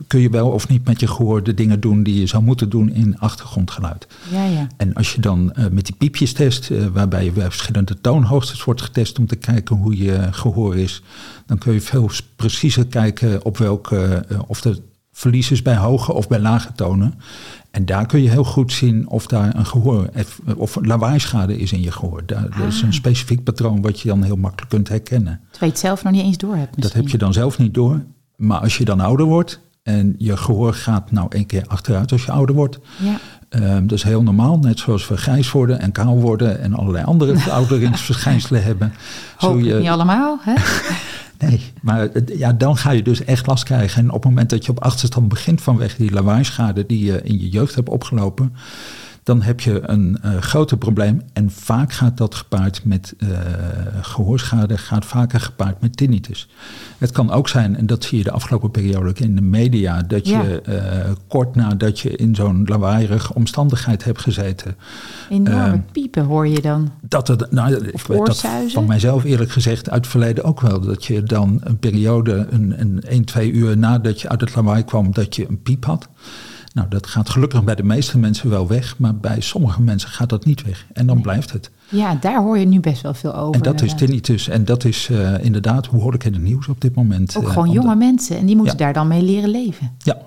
kun 0.06 0.20
je 0.20 0.30
wel 0.30 0.48
of 0.48 0.68
niet 0.68 0.84
met 0.84 1.00
je 1.00 1.06
gehoor 1.06 1.42
de 1.42 1.54
dingen 1.54 1.80
doen 1.80 2.02
die 2.02 2.20
je 2.20 2.26
zou 2.26 2.42
moeten 2.42 2.68
doen 2.68 2.92
in 2.92 3.18
achtergrondgeluid. 3.18 4.06
Ja, 4.30 4.44
ja. 4.44 4.66
En 4.76 4.94
als 4.94 5.14
je 5.14 5.20
dan 5.20 5.52
met 5.70 5.86
die 5.86 5.94
piepjes 5.98 6.32
test, 6.32 6.70
waarbij 6.92 7.24
je 7.24 7.32
bij 7.32 7.44
verschillende 7.44 8.00
toonhoogtes 8.00 8.64
wordt 8.64 8.82
getest 8.82 9.18
om 9.18 9.26
te 9.26 9.36
kijken 9.36 9.76
hoe 9.76 9.96
je 9.96 10.28
gehoor 10.30 10.76
is, 10.76 11.02
dan 11.46 11.58
kun 11.58 11.72
je 11.72 11.80
veel 11.80 12.10
preciezer 12.36 12.86
kijken 12.86 13.44
op 13.44 13.58
welke, 13.58 14.24
uh, 14.32 14.38
of 14.46 14.64
er 14.64 14.78
verlies 15.12 15.50
is 15.50 15.62
bij 15.62 15.76
hoge 15.76 16.12
of 16.12 16.28
bij 16.28 16.38
lage 16.38 16.72
tonen. 16.72 17.14
En 17.70 17.84
daar 17.84 18.06
kun 18.06 18.22
je 18.22 18.30
heel 18.30 18.44
goed 18.44 18.72
zien 18.72 19.08
of 19.08 19.26
daar 19.26 19.56
een 19.56 19.66
gehoor 19.66 20.08
of 20.56 20.78
lawaaischade 20.82 21.58
is 21.58 21.72
in 21.72 21.80
je 21.80 21.92
gehoor. 21.92 22.22
Daar, 22.26 22.48
ah. 22.50 22.58
Dat 22.58 22.68
is 22.68 22.82
een 22.82 22.94
specifiek 22.94 23.44
patroon 23.44 23.82
wat 23.82 24.00
je 24.00 24.08
dan 24.08 24.22
heel 24.22 24.36
makkelijk 24.36 24.70
kunt 24.70 24.88
herkennen. 24.88 25.40
Terwijl 25.50 25.72
je 25.72 25.78
het 25.78 25.78
zelf 25.78 26.02
nog 26.02 26.12
niet 26.12 26.22
eens 26.22 26.36
door 26.36 26.56
hebt. 26.56 26.82
Dat 26.82 26.92
heb 26.92 27.08
je 27.08 27.18
dan 27.18 27.32
zelf 27.32 27.58
niet 27.58 27.74
door. 27.74 28.02
Maar 28.36 28.60
als 28.60 28.78
je 28.78 28.84
dan 28.84 29.00
ouder 29.00 29.26
wordt 29.26 29.60
en 29.82 30.14
je 30.18 30.36
gehoor 30.36 30.74
gaat 30.74 31.10
nou 31.10 31.26
één 31.30 31.46
keer 31.46 31.64
achteruit 31.66 32.12
als 32.12 32.24
je 32.24 32.32
ouder 32.32 32.54
wordt. 32.54 32.78
Ja. 32.98 33.18
Um, 33.76 33.86
dat 33.86 33.98
is 33.98 34.04
heel 34.04 34.22
normaal, 34.22 34.58
net 34.58 34.78
zoals 34.78 35.08
we 35.08 35.16
grijs 35.16 35.50
worden 35.50 35.80
en 35.80 35.92
kaal 35.92 36.20
worden 36.20 36.60
en 36.60 36.74
allerlei 36.74 37.04
andere 37.04 37.36
verouderingsverschijnselen 37.46 38.62
hebben. 38.62 38.94
Hoop 39.36 39.60
je... 39.60 39.74
niet 39.74 39.88
allemaal, 39.88 40.38
hè? 40.40 40.54
Nee, 41.38 41.60
maar 41.82 42.08
ja, 42.26 42.52
dan 42.52 42.76
ga 42.76 42.90
je 42.90 43.02
dus 43.02 43.24
echt 43.24 43.46
last 43.46 43.64
krijgen. 43.64 44.02
En 44.02 44.08
op 44.08 44.22
het 44.22 44.24
moment 44.24 44.50
dat 44.50 44.64
je 44.64 44.70
op 44.70 44.82
achterstand 44.82 45.28
begint 45.28 45.62
vanwege 45.62 45.96
die 45.96 46.12
lawaaischade 46.12 46.86
die 46.86 47.04
je 47.04 47.22
in 47.22 47.40
je 47.40 47.48
jeugd 47.48 47.74
hebt 47.74 47.88
opgelopen, 47.88 48.52
dan 49.24 49.42
heb 49.42 49.60
je 49.60 49.80
een 49.88 50.18
uh, 50.24 50.36
groter 50.38 50.76
probleem. 50.76 51.22
En 51.32 51.50
vaak 51.50 51.92
gaat 51.92 52.16
dat 52.16 52.34
gepaard 52.34 52.84
met 52.84 53.14
uh, 53.18 53.28
gehoorschade, 54.00 54.78
gaat 54.78 55.04
vaker 55.04 55.40
gepaard 55.40 55.80
met 55.80 55.96
tinnitus. 55.96 56.48
Het 56.98 57.10
kan 57.12 57.30
ook 57.30 57.48
zijn, 57.48 57.76
en 57.76 57.86
dat 57.86 58.04
zie 58.04 58.18
je 58.18 58.24
de 58.24 58.30
afgelopen 58.30 58.70
periode 58.70 59.08
ook 59.08 59.18
in 59.18 59.34
de 59.34 59.42
media, 59.42 60.02
dat 60.02 60.28
Ja. 60.28 60.42
je 60.42 60.62
uh, 60.68 61.12
kort 61.28 61.54
nadat 61.54 62.00
je 62.00 62.16
in 62.16 62.34
zo'n 62.34 62.64
lawaaierige 62.66 63.34
omstandigheid 63.34 64.04
hebt 64.04 64.20
gezeten, 64.20 64.76
Enorme 65.30 65.60
Ehm, 65.64 65.78
piepen 65.92 66.24
hoor 66.24 66.48
je 66.48 66.60
dan. 66.60 66.92
dat 67.08 67.28
het, 67.28 67.50
nou, 67.50 67.74
ik 67.74 68.00
weet 68.06 68.26
dat 68.26 68.44
van 68.68 68.86
mijzelf 68.86 69.24
eerlijk 69.24 69.50
gezegd 69.50 69.90
uit 69.90 70.00
het 70.02 70.10
verleden 70.10 70.44
ook 70.44 70.60
wel. 70.60 70.80
Dat 70.80 71.04
je 71.04 71.22
dan 71.22 71.60
een 71.64 71.78
periode, 71.78 72.46
een, 72.50 72.80
een 72.80 73.02
1, 73.02 73.24
2 73.24 73.52
uur 73.52 73.78
nadat 73.78 74.20
je 74.20 74.28
uit 74.28 74.40
het 74.40 74.54
lawaai 74.54 74.84
kwam, 74.84 75.12
dat 75.12 75.36
je 75.36 75.48
een 75.48 75.62
piep 75.62 75.84
had. 75.84 76.08
Nou, 76.74 76.88
dat 76.88 77.06
gaat 77.06 77.28
gelukkig 77.30 77.64
bij 77.64 77.74
de 77.74 77.82
meeste 77.82 78.18
mensen 78.18 78.50
wel 78.50 78.66
weg, 78.68 78.98
maar 78.98 79.14
bij 79.16 79.40
sommige 79.40 79.82
mensen 79.82 80.08
gaat 80.08 80.28
dat 80.28 80.44
niet 80.44 80.62
weg. 80.62 80.86
En 80.92 81.06
dan 81.06 81.20
blijft 81.20 81.52
het. 81.52 81.70
Ja, 81.88 82.14
daar 82.20 82.42
hoor 82.42 82.58
je 82.58 82.66
nu 82.66 82.80
best 82.80 83.02
wel 83.02 83.14
veel 83.14 83.34
over. 83.34 83.54
En 83.54 83.60
dat 83.62 83.82
is 83.82 83.94
tinnitus. 83.94 84.48
En 84.48 84.64
dat 84.64 84.84
is 84.84 85.08
uh, 85.08 85.44
inderdaad 85.44 85.90
behoorlijk 85.90 86.24
in 86.24 86.32
het 86.32 86.42
nieuws 86.42 86.68
op 86.68 86.80
dit 86.80 86.94
moment. 86.94 87.36
Ook 87.36 87.42
Uh, 87.42 87.50
gewoon 87.52 87.70
jonge 87.70 87.94
mensen 87.96 88.36
en 88.38 88.46
die 88.46 88.56
moeten 88.56 88.78
Ja. 88.78 88.84
daar 88.84 88.92
dan 88.92 89.08
mee 89.08 89.22
leren 89.22 89.50
leven. 89.50 89.90
Ja. 89.98 90.18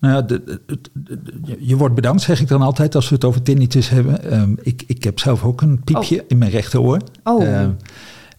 Nou 0.00 0.14
ja, 0.14 0.22
de- 0.22 0.42
de- 0.44 0.60
de- 0.66 1.20
de- 1.22 1.56
je- 1.60 1.76
wordt 1.76 1.94
bedankt, 1.94 2.22
zeg 2.22 2.40
ik 2.40 2.48
dan 2.48 2.62
altijd, 2.62 2.94
als 2.94 3.08
we 3.08 3.14
het 3.14 3.24
over 3.24 3.42
tinnitus 3.42 3.88
hebben. 3.88 4.30
Ehm, 4.30 4.52
ik, 4.62 4.82
ik 4.86 5.04
heb 5.04 5.18
zelf 5.18 5.44
ook 5.44 5.60
een 5.60 5.80
piepje 5.84 6.24
in 6.28 6.38
mijn 6.38 6.50
rechteroor. 6.50 7.00
Oh. 7.24 7.44
Ehm, 7.46 7.70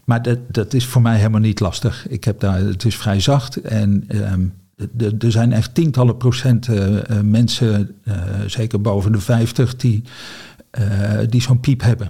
maar 0.05 0.21
dat, 0.21 0.37
dat 0.47 0.73
is 0.73 0.85
voor 0.85 1.01
mij 1.01 1.17
helemaal 1.17 1.39
niet 1.41 1.59
lastig. 1.59 2.07
Ik 2.07 2.23
heb 2.23 2.39
daar, 2.39 2.59
het 2.59 2.85
is 2.85 2.95
vrij 2.95 3.19
zacht. 3.19 3.55
En 3.61 4.03
ehm, 4.07 4.41
er 5.19 5.31
zijn 5.31 5.51
echt 5.53 5.73
tientallen 5.75 6.17
procent 6.17 6.67
eh, 6.67 6.97
eh, 7.09 7.21
mensen, 7.23 7.95
eh, 8.03 8.13
zeker 8.47 8.81
boven 8.81 9.11
de 9.11 9.19
50, 9.19 9.75
die, 9.75 10.03
die 11.29 11.41
zo'n 11.41 11.59
piep 11.59 11.81
hebben. 11.81 12.09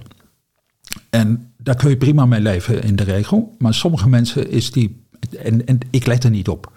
En 1.10 1.52
daar 1.56 1.74
kun 1.76 1.90
je 1.90 1.96
prima 1.96 2.26
mee 2.26 2.40
leven 2.40 2.82
in 2.82 2.96
de 2.96 3.02
regel. 3.04 3.54
Maar 3.58 3.74
sommige 3.74 4.08
mensen 4.08 4.50
is 4.50 4.70
die. 4.72 5.04
En, 5.42 5.66
en 5.66 5.78
ik 5.90 6.06
let 6.06 6.24
er 6.24 6.30
niet 6.30 6.48
op. 6.48 6.72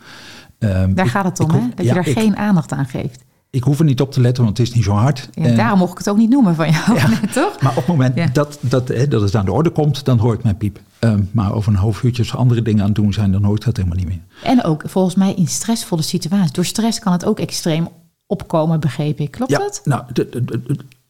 Ehm, 0.60 0.94
Daar 0.94 1.06
ik- 1.06 1.12
gaat 1.12 1.26
het 1.26 1.40
om, 1.40 1.50
hè? 1.50 1.60
Dat 1.76 1.86
ja, 1.86 1.94
je 1.94 1.94
daar 1.94 2.08
ik- 2.08 2.18
geen 2.18 2.36
aandacht 2.38 2.72
aan 2.72 2.86
geeft. 2.86 3.24
Ik 3.52 3.64
hoef 3.64 3.80
er 3.80 3.86
niet 3.86 4.02
op 4.02 4.12
te 4.12 4.22
letten, 4.22 4.44
want 4.44 4.58
het 4.58 4.68
is 4.68 4.74
niet 4.74 4.84
zo 4.84 4.92
hard. 4.92 5.30
Ja, 5.34 5.44
En- 5.44 5.56
daarom 5.56 5.80
mocht 5.80 5.92
ik 5.92 5.98
het 5.98 6.10
ook 6.10 6.18
niet 6.18 6.30
noemen 6.30 6.56
van 6.56 6.72
jou, 6.72 6.96
Ja. 6.96 7.10
toch? 7.42 7.62
maar 7.62 7.72
op 7.72 7.76
het 7.78 7.88
moment 7.88 8.16
Ja. 8.16 8.28
dat, 8.34 8.58
dat, 8.62 8.88
hè, 8.88 9.08
dat 9.08 9.22
het 9.22 9.36
aan 9.36 9.46
de 9.46 9.52
orde 9.52 9.70
komt, 9.70 10.06
dan 10.06 10.18
hoor 10.18 10.34
ik 10.34 10.44
mijn 10.44 10.58
piep. 10.58 10.80
Ehm, 11.00 11.22
maar 11.32 11.54
over 11.54 11.72
een 11.72 11.78
half 11.80 12.04
uurtje 12.04 12.22
als 12.24 12.36
andere 12.36 12.62
dingen 12.62 12.80
aan 12.82 12.86
het 12.86 12.96
doen 12.96 13.14
zijn, 13.14 13.32
dan 13.32 13.44
hoor 13.44 13.56
ik 13.56 13.64
dat 13.64 13.78
helemaal 13.78 13.98
niet 13.98 14.08
meer. 14.08 14.22
En 14.44 14.64
ook 14.64 14.84
volgens 14.86 15.16
mij 15.16 15.34
in 15.34 15.48
stressvolle 15.48 16.02
situaties. 16.02 16.52
Door 16.52 16.66
stress 16.66 17.00
kan 17.00 17.12
het 17.12 17.26
ook 17.26 17.40
extreem 17.40 17.88
opkomen, 18.28 18.80
begreep 18.80 19.20
ik. 19.20 19.32
Klopt 19.32 19.52
ja, 19.52 19.58
dat? 19.58 19.82
nou, 19.84 20.04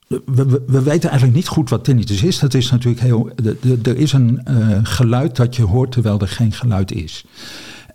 we, 0.07 0.21
we, 0.25 0.63
we 0.67 0.81
weten 0.81 1.09
eigenlijk 1.09 1.33
niet 1.39 1.47
goed 1.47 1.69
wat 1.69 1.83
tinnitus 1.83 2.23
is. 2.23 2.39
Dat 2.39 2.53
is 2.53 2.71
natuurlijk 2.71 3.01
heel. 3.01 3.29
Er 3.83 3.97
is 3.97 4.13
een 4.13 4.41
eh, 4.45 4.79
geluid 4.83 5.35
dat 5.35 5.55
je 5.55 5.63
hoort 5.63 5.91
terwijl 5.91 6.19
er 6.19 6.27
geen 6.27 6.51
geluid 6.51 6.91
is. 6.91 7.25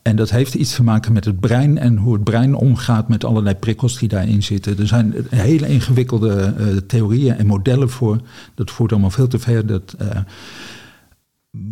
En 0.06 0.16
dat 0.16 0.30
heeft 0.30 0.54
iets 0.54 0.74
te 0.74 0.82
maken 0.82 1.12
met 1.12 1.24
het 1.24 1.40
brein 1.40 1.78
en 1.78 1.96
hoe 1.96 2.12
het 2.12 2.24
brein 2.24 2.54
omgaat 2.54 3.08
met 3.08 3.24
allerlei 3.24 3.54
prikkels 3.54 3.98
die 3.98 4.08
daarin 4.08 4.42
zitten. 4.42 4.78
Er 4.78 4.86
zijn 4.86 5.14
hele 5.28 5.68
ingewikkelde 5.68 6.54
eh, 6.58 6.66
theorieën 6.86 7.36
en 7.36 7.46
modellen 7.46 7.90
voor. 7.90 8.20
Dat 8.54 8.70
voert 8.70 8.92
allemaal 8.92 9.10
veel 9.10 9.28
te 9.28 9.38
ver. 9.38 9.66
Dat, 9.66 9.94
eh, 9.98 10.20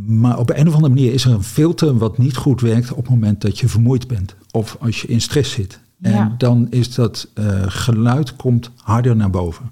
maar 0.06 0.38
op 0.38 0.50
een 0.50 0.68
of 0.68 0.74
andere 0.74 0.94
manier 0.94 1.12
is 1.12 1.24
er 1.24 1.32
een 1.32 1.42
filter 1.42 1.98
wat 1.98 2.18
niet 2.18 2.36
goed 2.36 2.60
werkt 2.60 2.90
op 2.90 2.96
het 2.96 3.08
moment 3.08 3.40
dat 3.40 3.58
je 3.58 3.68
vermoeid 3.68 4.08
bent. 4.08 4.34
Of 4.50 4.76
als 4.80 5.02
je 5.02 5.08
in 5.08 5.20
stress 5.20 5.52
zit. 5.52 5.80
Ja. 5.98 6.10
En 6.10 6.34
dan 6.38 6.66
is 6.70 6.94
dat 6.94 7.28
eh, 7.34 7.62
geluid 7.66 8.36
komt 8.36 8.70
harder 8.76 9.16
naar 9.16 9.30
boven. 9.30 9.70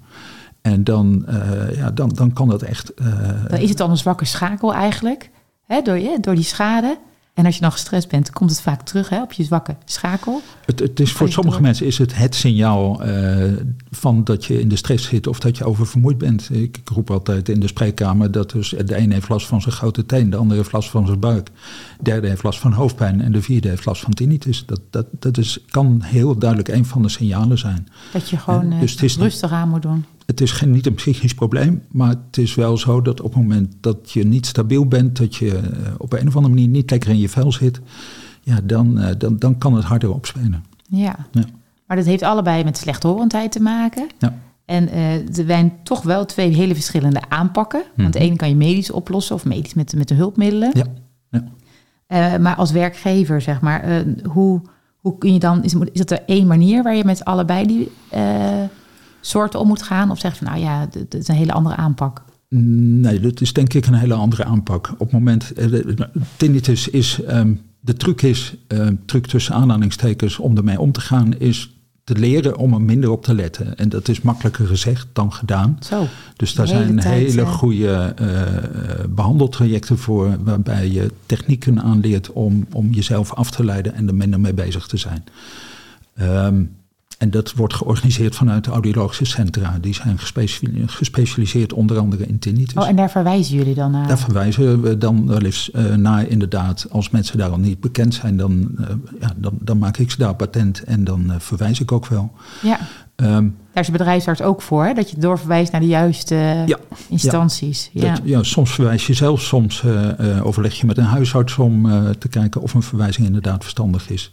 En 0.61 0.83
dan, 0.83 1.25
ja, 1.75 1.91
dan, 1.91 2.09
dan 2.09 2.33
kan 2.33 2.47
dat 2.47 2.61
echt. 2.61 2.91
Dan 3.47 3.59
is 3.59 3.69
het 3.69 3.77
dan 3.77 3.89
een 3.89 3.97
zwakke 3.97 4.25
schakel 4.25 4.73
eigenlijk. 4.73 5.29
Hè, 5.65 5.81
door, 5.81 5.97
je, 5.97 6.17
door 6.21 6.35
die 6.35 6.43
schade. 6.43 6.97
En 7.33 7.45
als 7.45 7.55
je 7.55 7.61
dan 7.61 7.71
gestrest 7.71 8.09
bent, 8.09 8.31
komt 8.31 8.49
het 8.49 8.61
vaak 8.61 8.81
terug 8.81 9.09
hè, 9.09 9.21
op 9.21 9.33
je 9.33 9.43
zwakke 9.43 9.75
schakel. 9.85 10.41
Het, 10.65 10.79
het 10.79 10.99
is 10.99 11.11
voor 11.11 11.29
sommige 11.29 11.55
door? 11.55 11.65
mensen 11.65 11.85
is 11.85 11.97
het 11.97 12.15
het 12.15 12.35
signaal 12.35 13.03
eh, 13.03 13.51
van 13.91 14.23
dat 14.23 14.45
je 14.45 14.59
in 14.59 14.67
de 14.67 14.75
stress 14.75 15.07
zit 15.07 15.27
of 15.27 15.39
dat 15.39 15.57
je 15.57 15.65
oververmoeid 15.65 16.17
bent. 16.17 16.49
Ik, 16.51 16.77
ik 16.77 16.89
roep 16.89 17.11
altijd 17.11 17.49
in 17.49 17.59
de 17.59 17.67
spreekkamer 17.67 18.31
dat 18.31 18.51
dus 18.51 18.69
de 18.85 18.95
ene 18.95 19.13
heeft 19.13 19.29
last 19.29 19.47
van 19.47 19.61
zijn 19.61 19.75
grote 19.75 20.05
teen, 20.05 20.29
de 20.29 20.37
andere 20.37 20.59
heeft 20.59 20.71
last 20.71 20.89
van 20.89 21.05
zijn 21.05 21.19
buik, 21.19 21.45
de 21.45 22.03
derde 22.03 22.27
heeft 22.27 22.43
last 22.43 22.59
van 22.59 22.73
hoofdpijn 22.73 23.21
en 23.21 23.31
de 23.31 23.41
vierde 23.41 23.69
heeft 23.69 23.85
last 23.85 24.01
van 24.01 24.13
tinnitus. 24.13 24.65
Dat, 24.65 24.81
dat, 24.89 25.05
dat 25.11 25.37
is, 25.37 25.59
kan 25.69 26.01
heel 26.03 26.37
duidelijk 26.37 26.69
een 26.69 26.85
van 26.85 27.01
de 27.01 27.09
signalen 27.09 27.57
zijn. 27.57 27.87
Dat 28.11 28.29
je 28.29 28.37
gewoon 28.37 28.69
Ja, 28.69 28.81
eh, 28.81 28.97
dus 28.97 29.17
rustig 29.17 29.51
aan 29.51 29.69
moet 29.69 29.81
doen. 29.81 30.05
Het 30.25 30.41
is 30.41 30.51
geen, 30.51 30.71
niet 30.71 30.85
een 30.85 30.93
psychisch 30.93 31.33
probleem, 31.33 31.83
maar 31.91 32.09
het 32.09 32.37
is 32.37 32.55
wel 32.55 32.77
zo 32.77 33.01
dat 33.01 33.21
op 33.21 33.33
het 33.33 33.41
moment 33.41 33.75
dat 33.79 34.11
je 34.11 34.23
niet 34.25 34.45
stabiel 34.45 34.85
bent, 34.87 35.17
dat 35.17 35.35
je 35.35 35.57
eh, 35.57 35.63
op 35.97 36.13
een 36.13 36.27
of 36.27 36.35
andere 36.35 36.53
manier 36.53 36.67
niet 36.69 36.91
lekker 36.91 37.09
in 37.09 37.19
je 37.19 37.29
vel 37.29 37.51
zit, 37.51 37.79
ja, 38.41 38.59
dan, 38.63 38.99
eh, 38.99 39.15
dan, 39.17 39.37
dan 39.37 39.57
kan 39.57 39.73
het 39.75 39.83
harder 39.83 40.13
opspelen. 40.13 40.63
Ja. 40.87 41.15
Ja. 41.31 41.43
Maar 41.87 41.97
dat 41.97 42.05
heeft 42.05 42.23
allebei 42.23 42.63
met 42.63 42.77
slechthorendheid 42.77 43.51
te 43.51 43.61
maken. 43.61 44.07
Ja. 44.19 44.37
En 44.65 44.89
eh, 44.89 45.13
er 45.13 45.45
zijn 45.47 45.73
toch 45.83 46.01
wel 46.01 46.25
twee 46.25 46.49
hele 46.53 46.73
verschillende 46.73 47.21
aanpakken. 47.29 47.83
Want 47.95 48.13
de 48.13 48.19
Mhm. 48.19 48.27
ene 48.27 48.37
kan 48.37 48.49
je 48.49 48.55
medisch 48.55 48.91
oplossen 48.91 49.35
of 49.35 49.45
medisch 49.45 49.73
met, 49.73 49.95
met 49.95 50.07
de 50.07 50.13
hulpmiddelen. 50.15 50.71
Ja, 50.73 50.85
ja. 51.29 52.37
Maar 52.37 52.55
als 52.55 52.71
werkgever, 52.71 53.41
zeg 53.41 53.61
maar, 53.61 54.05
hoe, 54.29 54.61
hoe 54.97 55.17
kun 55.17 55.33
je 55.33 55.39
dan... 55.39 55.63
Is, 55.63 55.73
is 55.73 55.99
dat 55.99 56.11
er 56.11 56.23
één 56.25 56.47
manier 56.47 56.83
waar 56.83 56.95
je 56.95 57.05
met 57.05 57.25
allebei 57.25 57.65
die 57.67 57.91
soorten 59.25 59.59
om 59.59 59.67
moet 59.67 59.81
gaan? 59.81 60.11
Of 60.11 60.19
zeg 60.19 60.31
je 60.31 60.45
van, 60.45 60.47
nou 60.47 60.63
ja, 60.63 60.85
dit 60.85 61.11
dit 61.11 61.21
is 61.21 61.27
een 61.27 61.35
hele 61.35 61.53
andere 61.53 61.75
aanpak. 61.75 62.23
Nee, 62.49 63.19
dat 63.19 63.41
is 63.41 63.53
denk 63.53 63.73
ik 63.73 63.85
een 63.85 63.93
hele 63.93 64.13
andere 64.13 64.43
aanpak. 64.43 64.91
Op 64.91 64.99
het 64.99 65.11
moment, 65.11 65.53
eh, 65.53 65.79
tinnitus 66.37 66.87
is, 66.87 67.23
ehm, 67.23 67.53
de 67.79 67.93
truc 67.93 68.21
is, 68.21 68.55
uh, 68.67 68.87
truc 69.05 69.27
tussen 69.27 69.55
aanhalingstekens 69.55 70.37
om 70.37 70.57
ermee 70.57 70.79
om 70.79 70.91
te 70.91 71.01
gaan, 71.01 71.37
is 71.37 71.73
te 72.03 72.15
leren 72.15 72.57
om 72.57 72.73
er 72.73 72.81
minder 72.81 73.09
op 73.09 73.23
te 73.23 73.33
letten. 73.33 73.77
En 73.77 73.89
dat 73.89 74.07
is 74.07 74.21
makkelijker 74.21 74.67
gezegd 74.67 75.07
dan 75.13 75.33
gedaan. 75.33 75.77
Zo, 75.79 76.07
dus 76.35 76.53
daar 76.53 76.67
zijn 76.67 76.99
hele 76.99 77.45
goede 77.45 78.15
uh, 78.21 78.29
behandeltrajecten 79.09 79.97
voor, 79.97 80.37
waarbij 80.43 80.91
je 80.91 81.11
technieken 81.25 81.81
aanleert 81.81 82.31
om, 82.31 82.65
om 82.71 82.91
jezelf 82.91 83.33
af 83.33 83.51
te 83.51 83.65
leiden 83.65 83.93
en 83.93 84.07
er 84.07 84.15
minder 84.15 84.39
mee 84.39 84.53
bezig 84.53 84.87
te 84.87 84.97
zijn. 84.97 85.23
Um, 86.21 86.75
en 87.23 87.29
dat 87.29 87.53
wordt 87.53 87.73
georganiseerd 87.73 88.35
vanuit 88.35 88.63
de 88.63 88.71
audiologische 88.71 89.25
centra. 89.25 89.77
Die 89.81 89.93
zijn 89.93 90.19
gespecialiseerd 90.85 91.73
onder 91.73 91.97
andere 91.97 92.25
in 92.25 92.39
tinnitus. 92.39 92.83
Oh, 92.83 92.87
en 92.87 92.95
daar 92.95 93.09
verwijzen 93.09 93.55
jullie 93.55 93.73
dan 93.73 93.91
naar? 93.91 94.07
Daar 94.07 94.19
verwijzen 94.19 94.81
we 94.81 94.97
dan 94.97 95.27
wel 95.27 95.41
eens 95.41 95.69
uh, 95.73 95.95
naar 95.95 96.27
inderdaad. 96.27 96.87
Als 96.89 97.09
mensen 97.09 97.37
daar 97.37 97.49
al 97.49 97.57
niet 97.57 97.79
bekend 97.79 98.13
zijn, 98.13 98.37
dan, 98.37 98.67
uh, 98.79 98.87
ja, 99.19 99.33
dan, 99.37 99.57
dan 99.61 99.77
maak 99.77 99.97
ik 99.97 100.11
ze 100.11 100.17
daar 100.17 100.35
patent 100.35 100.83
en 100.83 101.03
dan 101.03 101.23
uh, 101.27 101.35
verwijs 101.37 101.79
ik 101.79 101.91
ook 101.91 102.07
wel. 102.07 102.31
Ja. 102.61 102.79
Um, 103.15 103.55
daar 103.73 103.81
is 103.83 103.85
de 103.85 103.97
bedrijfsarts 103.97 104.41
ook 104.41 104.61
voor, 104.61 104.85
hè? 104.85 104.93
dat 104.93 105.09
je 105.09 105.19
doorverwijst 105.19 105.71
naar 105.71 105.81
de 105.81 105.87
juiste 105.87 106.35
ja, 106.65 106.77
instanties. 107.09 107.89
Ja, 107.93 108.05
ja. 108.05 108.13
Dat, 108.13 108.21
ja. 108.23 108.43
soms 108.43 108.71
verwijs 108.71 109.07
je 109.07 109.13
zelf, 109.13 109.41
soms 109.41 109.83
overleg 110.41 110.73
je 110.73 110.85
met 110.85 110.97
een 110.97 111.03
huisarts 111.03 111.57
om 111.57 111.83
te 112.19 112.27
kijken 112.27 112.61
of 112.61 112.73
een 112.73 112.83
verwijzing 112.83 113.27
inderdaad 113.27 113.61
verstandig 113.61 114.09
is. 114.09 114.31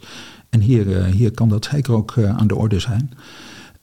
En 0.51 0.59
hier, 0.59 0.87
uh, 0.87 1.05
hier 1.05 1.31
kan 1.31 1.49
dat 1.49 1.65
zeker 1.65 1.93
ook 1.93 2.15
uh, 2.15 2.37
aan 2.37 2.47
de 2.47 2.55
orde 2.55 2.79
zijn. 2.79 3.11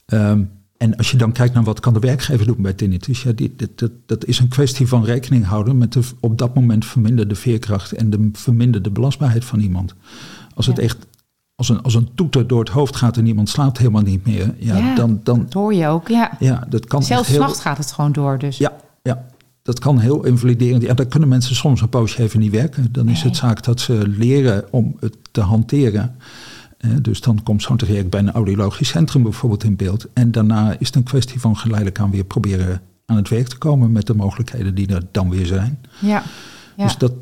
Um, 0.06 0.50
en 0.76 0.96
als 0.96 1.10
je 1.10 1.16
dan 1.16 1.32
kijkt 1.32 1.54
naar 1.54 1.64
wat 1.64 1.80
kan 1.80 1.92
de 1.92 1.98
werkgever 1.98 2.46
doen 2.46 2.62
bij 2.62 2.72
tinnitus, 2.72 3.22
ja, 3.22 3.32
die, 3.32 3.54
dat, 3.56 3.78
dat, 3.78 3.90
dat 4.06 4.24
is 4.24 4.38
een 4.38 4.48
kwestie 4.48 4.88
van 4.88 5.04
rekening 5.04 5.44
houden 5.44 5.78
met 5.78 5.92
de 5.92 6.00
op 6.20 6.38
dat 6.38 6.54
moment 6.54 6.86
verminderde 6.86 7.34
veerkracht 7.34 7.92
en 7.92 8.10
de 8.10 8.30
verminderde 8.32 8.90
belastbaarheid 8.90 9.44
van 9.44 9.60
iemand. 9.60 9.94
Als 10.54 10.66
het 10.66 10.78
echt 10.78 11.06
als 11.54 11.68
een, 11.68 11.82
als 11.82 11.94
een 11.94 12.08
toeter 12.14 12.46
door 12.46 12.58
het 12.58 12.68
hoofd 12.68 12.96
gaat 12.96 13.16
en 13.16 13.26
iemand 13.26 13.48
slaapt 13.48 13.78
helemaal 13.78 14.02
niet 14.02 14.26
meer, 14.26 14.54
ja, 14.58 14.76
ja 14.76 14.94
dan, 14.94 15.20
dan. 15.22 15.38
Dat 15.38 15.52
hoor 15.52 15.74
je 15.74 15.86
ook, 15.86 16.08
ja. 16.08 16.36
Ja, 16.38 16.66
dat 16.68 16.86
kan. 16.86 17.02
Zelfs 17.02 17.28
heel, 17.28 17.48
gaat 17.48 17.78
het 17.78 17.92
gewoon 17.92 18.12
door, 18.12 18.38
dus. 18.38 18.58
Ja, 18.58 18.72
ja. 19.02 19.26
Dat 19.62 19.78
kan 19.78 19.98
heel 19.98 20.24
invaliderend. 20.24 20.82
Ja, 20.82 20.94
dan 20.94 21.08
kunnen 21.08 21.28
mensen 21.28 21.54
soms 21.54 21.80
een 21.80 21.88
poosje 21.88 22.22
even 22.22 22.40
niet 22.40 22.52
werken. 22.52 22.92
Dan 22.92 23.08
is 23.08 23.22
het 23.22 23.36
zaak 23.36 23.62
dat 23.62 23.80
ze 23.80 24.08
leren 24.08 24.64
om 24.70 24.96
het 25.00 25.16
te 25.30 25.40
hanteren 25.40 26.16
dus 27.02 27.20
dan 27.20 27.42
komt 27.42 27.62
zo'n 27.62 27.76
traject 27.76 28.10
bij 28.10 28.20
een 28.20 28.32
audiologisch 28.32 28.88
centrum 28.88 29.22
bijvoorbeeld 29.22 29.64
in 29.64 29.76
beeld. 29.76 30.06
En 30.12 30.30
daarna 30.30 30.76
is 30.78 30.86
het 30.86 30.96
een 30.96 31.02
kwestie 31.02 31.40
van 31.40 31.56
geleidelijk 31.56 32.00
aan 32.00 32.10
weer 32.10 32.24
proberen 32.24 32.80
aan 33.06 33.16
het 33.16 33.28
werk 33.28 33.48
te 33.48 33.58
komen 33.58 33.92
met 33.92 34.06
de 34.06 34.14
mogelijkheden 34.14 34.74
die 34.74 34.88
er 34.88 35.02
dan 35.10 35.30
weer 35.30 35.46
zijn. 35.46 35.80
Ja. 36.00 36.22
ja. 36.76 36.84
Dus 36.84 36.96
dat 36.96 37.12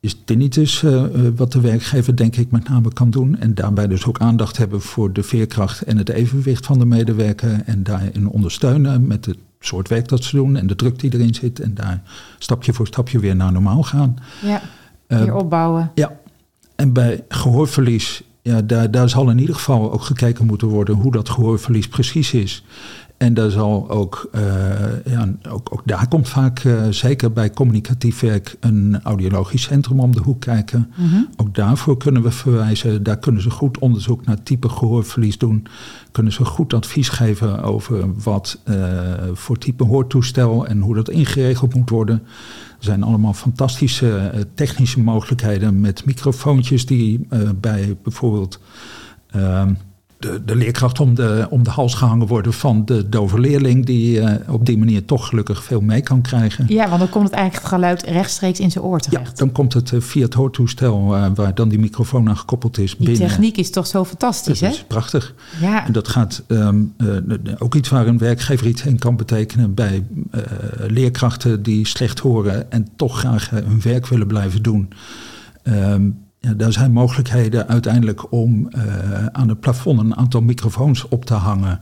is 0.00 0.22
tinnitus 0.24 0.82
uh, 0.82 1.04
wat 1.36 1.52
de 1.52 1.60
werkgever 1.60 2.16
denk 2.16 2.36
ik 2.36 2.50
met 2.50 2.68
name 2.68 2.92
kan 2.92 3.10
doen. 3.10 3.38
En 3.38 3.54
daarbij 3.54 3.86
dus 3.86 4.04
ook 4.04 4.18
aandacht 4.18 4.56
hebben 4.56 4.80
voor 4.80 5.12
de 5.12 5.22
veerkracht 5.22 5.82
en 5.82 5.96
het 5.96 6.08
evenwicht 6.08 6.66
van 6.66 6.78
de 6.78 6.86
medewerker. 6.86 7.62
En 7.64 7.82
daarin 7.82 8.28
ondersteunen 8.28 9.06
met 9.06 9.24
het 9.24 9.38
soort 9.60 9.88
werk 9.88 10.08
dat 10.08 10.24
ze 10.24 10.36
doen 10.36 10.56
en 10.56 10.66
de 10.66 10.76
druk 10.76 10.98
die 10.98 11.14
erin 11.14 11.34
zit. 11.34 11.60
En 11.60 11.74
daar 11.74 12.02
stapje 12.38 12.72
voor 12.72 12.86
stapje 12.86 13.18
weer 13.18 13.36
naar 13.36 13.52
normaal 13.52 13.82
gaan. 13.82 14.16
Ja, 14.42 14.60
weer 15.06 15.34
opbouwen. 15.34 15.90
Ja, 15.94 16.16
en 16.76 16.92
bij 16.92 17.24
gehoorverlies 17.28 18.22
ja, 18.48 18.62
daar, 18.62 18.90
daar 18.90 19.08
zal 19.08 19.30
in 19.30 19.38
ieder 19.38 19.54
geval 19.54 19.92
ook 19.92 20.02
gekeken 20.02 20.46
moeten 20.46 20.68
worden 20.68 20.94
hoe 20.94 21.12
dat 21.12 21.28
gehoorverlies 21.28 21.88
precies 21.88 22.32
is. 22.32 22.62
En 23.18 23.34
daar 23.34 23.50
zal 23.50 23.90
ook, 23.90 24.30
uh, 24.34 24.42
ja, 25.04 25.28
ook, 25.48 25.68
ook, 25.72 25.82
daar 25.84 26.08
komt 26.08 26.28
vaak, 26.28 26.64
uh, 26.64 26.82
zeker 26.90 27.32
bij 27.32 27.50
communicatief 27.50 28.20
werk, 28.20 28.56
een 28.60 29.00
audiologisch 29.02 29.62
centrum 29.62 30.00
om 30.00 30.12
de 30.12 30.20
hoek 30.20 30.40
kijken. 30.40 30.92
Mm 30.96 31.08
-hmm. 31.08 31.28
Ook 31.36 31.54
daarvoor 31.54 31.96
kunnen 31.96 32.22
we 32.22 32.30
verwijzen. 32.30 33.02
Daar 33.02 33.18
kunnen 33.18 33.42
ze 33.42 33.50
goed 33.50 33.78
onderzoek 33.78 34.26
naar 34.26 34.42
type 34.42 34.68
gehoorverlies 34.68 35.38
doen. 35.38 35.66
Kunnen 36.12 36.32
ze 36.32 36.44
goed 36.44 36.74
advies 36.74 37.08
geven 37.08 37.62
over 37.62 38.22
wat 38.22 38.60
uh, 38.64 38.76
voor 39.32 39.58
type 39.58 39.84
hoortoestel 39.84 40.66
en 40.66 40.80
hoe 40.80 40.94
dat 40.94 41.10
ingeregeld 41.10 41.74
moet 41.74 41.90
worden. 41.90 42.22
Er 42.78 42.84
zijn 42.84 43.02
allemaal 43.02 43.32
fantastische 43.32 44.46
technische 44.54 45.00
mogelijkheden 45.00 45.80
met 45.80 46.04
microfoontjes 46.04 46.86
die 46.86 47.26
bij 47.60 47.96
bijvoorbeeld 48.02 48.60
uh, 49.36 49.62
de, 50.18 50.44
de, 50.44 50.56
leerkracht 50.56 51.00
om 51.00 51.14
de, 51.14 51.46
om 51.50 51.62
de 51.62 51.70
hals 51.70 51.94
gehangen 51.94 52.26
worden 52.26 52.52
van 52.52 52.84
de 52.84 53.08
dove 53.08 53.40
leerling, 53.40 53.86
die 53.86 54.20
uh, 54.20 54.30
op 54.48 54.66
die 54.66 54.78
manier 54.78 55.04
toch 55.04 55.28
gelukkig 55.28 55.64
veel 55.64 55.80
mee 55.80 56.00
kan 56.00 56.22
krijgen. 56.22 56.64
Ja, 56.68 56.88
want 56.88 57.00
dan 57.00 57.08
komt 57.08 57.24
het 57.24 57.32
eigenlijk 57.32 57.64
het 57.64 57.74
geluid 57.74 58.02
rechtstreeks 58.02 58.60
in 58.60 58.70
zijn 58.70 58.84
oor 58.84 59.00
terecht. 59.00 59.28
Ja, 59.28 59.34
dan 59.34 59.52
komt 59.52 59.72
het 59.72 59.92
via 59.98 60.24
het 60.24 60.34
hoortoestel 60.34 61.06
waar 61.34 61.54
dan 61.54 61.68
die 61.68 61.78
microfoon 61.78 62.28
aan 62.28 62.36
gekoppeld 62.36 62.78
is. 62.78 62.96
Die 62.96 63.06
binnen. 63.06 63.28
techniek 63.28 63.56
is 63.56 63.70
toch 63.70 63.86
zo 63.86 64.04
fantastisch, 64.04 64.58
dat 64.58 64.68
hè? 64.68 64.74
is 64.74 64.84
prachtig. 64.84 65.34
Ja. 65.60 65.86
En 65.86 65.92
dat 65.92 66.08
gaat 66.08 66.42
um, 66.46 66.94
ook 67.58 67.74
iets 67.74 67.88
waar 67.88 68.06
een 68.06 68.18
werkgever 68.18 68.66
iets 68.66 68.82
in 68.82 68.98
kan 68.98 69.16
betekenen 69.16 69.74
bij 69.74 70.06
leerkrachten 70.86 71.62
die 71.62 71.86
slecht 71.86 72.18
horen 72.18 72.70
en 72.70 72.88
toch 72.96 73.18
graag 73.18 73.50
hun 73.50 73.80
werk 73.82 74.06
willen 74.06 74.26
blijven 74.26 74.62
doen. 74.62 74.92
Um, 75.62 75.72
ja, 75.72 76.27
daar 76.56 76.72
zijn 76.72 76.92
mogelijkheden 76.92 77.68
uiteindelijk 77.68 78.32
om 78.32 78.68
uh, 78.76 79.26
aan 79.26 79.48
het 79.48 79.60
plafond 79.60 80.00
een 80.00 80.16
aantal 80.16 80.40
microfoons 80.40 81.08
op 81.08 81.24
te 81.24 81.34
hangen. 81.34 81.80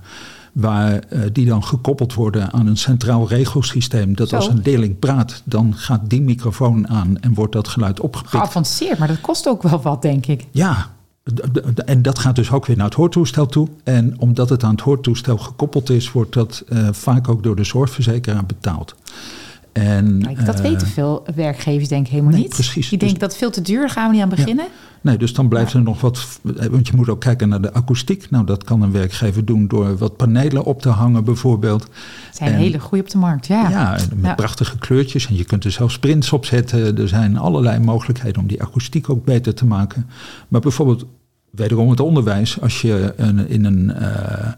Waar 0.52 0.92
uh, 1.10 1.20
die 1.32 1.46
dan 1.46 1.64
gekoppeld 1.64 2.14
worden 2.14 2.52
aan 2.52 2.66
een 2.66 2.76
centraal 2.76 3.28
regelsysteem. 3.28 4.16
Dat 4.16 4.28
Zo. 4.28 4.36
als 4.36 4.48
een 4.48 4.60
leerling 4.64 4.98
praat, 4.98 5.42
dan 5.44 5.74
gaat 5.74 6.10
die 6.10 6.22
microfoon 6.22 6.88
aan 6.88 7.20
en 7.20 7.34
wordt 7.34 7.52
dat 7.52 7.68
geluid 7.68 8.00
opgepikt. 8.00 8.36
Geavanceerd, 8.36 8.98
maar 8.98 9.08
dat 9.08 9.20
kost 9.20 9.48
ook 9.48 9.62
wel 9.62 9.82
wat, 9.82 10.02
denk 10.02 10.26
ik. 10.26 10.44
Ja, 10.50 10.90
en 11.84 12.02
dat 12.02 12.18
gaat 12.18 12.36
dus 12.36 12.50
ook 12.50 12.66
weer 12.66 12.76
naar 12.76 12.86
het 12.86 12.94
hoortoestel 12.94 13.46
toe. 13.46 13.68
En 13.84 14.14
omdat 14.18 14.48
het 14.48 14.64
aan 14.64 14.70
het 14.70 14.80
hoortoestel 14.80 15.38
gekoppeld 15.38 15.90
is, 15.90 16.12
wordt 16.12 16.32
dat 16.32 16.64
uh, 16.68 16.88
vaak 16.92 17.28
ook 17.28 17.42
door 17.42 17.56
de 17.56 17.64
zorgverzekeraar 17.64 18.46
betaald. 18.46 18.94
En, 19.82 20.22
Kijk, 20.22 20.46
dat 20.46 20.56
uh, 20.56 20.62
weten 20.62 20.86
veel 20.86 21.24
werkgevers 21.34 21.88
denk 21.88 22.04
ik 22.06 22.10
helemaal 22.10 22.32
nee, 22.32 22.40
niet. 22.40 22.50
Precies. 22.50 22.88
Die 22.88 22.98
denken 22.98 23.18
dat 23.18 23.36
veel 23.36 23.50
te 23.50 23.62
duur, 23.62 23.90
gaan 23.90 24.06
we 24.06 24.12
niet 24.12 24.22
aan 24.22 24.28
beginnen. 24.28 24.64
Ja. 24.64 24.70
Nee, 25.00 25.18
dus 25.18 25.32
dan 25.32 25.48
blijft 25.48 25.72
er 25.72 25.82
nog 25.82 26.00
wat. 26.00 26.26
Want 26.70 26.86
je 26.86 26.96
moet 26.96 27.08
ook 27.08 27.20
kijken 27.20 27.48
naar 27.48 27.60
de 27.60 27.72
akoestiek. 27.72 28.30
Nou, 28.30 28.44
dat 28.44 28.64
kan 28.64 28.82
een 28.82 28.92
werkgever 28.92 29.44
doen 29.44 29.68
door 29.68 29.96
wat 29.96 30.16
panelen 30.16 30.64
op 30.64 30.82
te 30.82 30.88
hangen, 30.88 31.24
bijvoorbeeld. 31.24 31.88
Zijn 32.32 32.52
en, 32.52 32.58
hele 32.58 32.78
goede 32.78 33.04
op 33.04 33.10
de 33.10 33.18
markt, 33.18 33.46
ja. 33.46 33.70
Ja, 33.70 33.90
met 33.92 34.24
ja. 34.24 34.34
prachtige 34.34 34.78
kleurtjes. 34.78 35.26
En 35.26 35.36
je 35.36 35.44
kunt 35.44 35.64
er 35.64 35.70
zelfs 35.70 35.98
prints 35.98 36.32
op 36.32 36.44
zetten. 36.44 36.98
Er 36.98 37.08
zijn 37.08 37.36
allerlei 37.36 37.78
mogelijkheden 37.78 38.40
om 38.40 38.46
die 38.46 38.62
akoestiek 38.62 39.10
ook 39.10 39.24
beter 39.24 39.54
te 39.54 39.66
maken. 39.66 40.06
Maar 40.48 40.60
bijvoorbeeld, 40.60 41.06
wederom 41.50 41.90
het 41.90 42.00
onderwijs. 42.00 42.60
Als 42.60 42.80
je 42.80 43.14
een, 43.16 43.48
in 43.48 43.64
een. 43.64 43.92
Uh, 44.00 44.52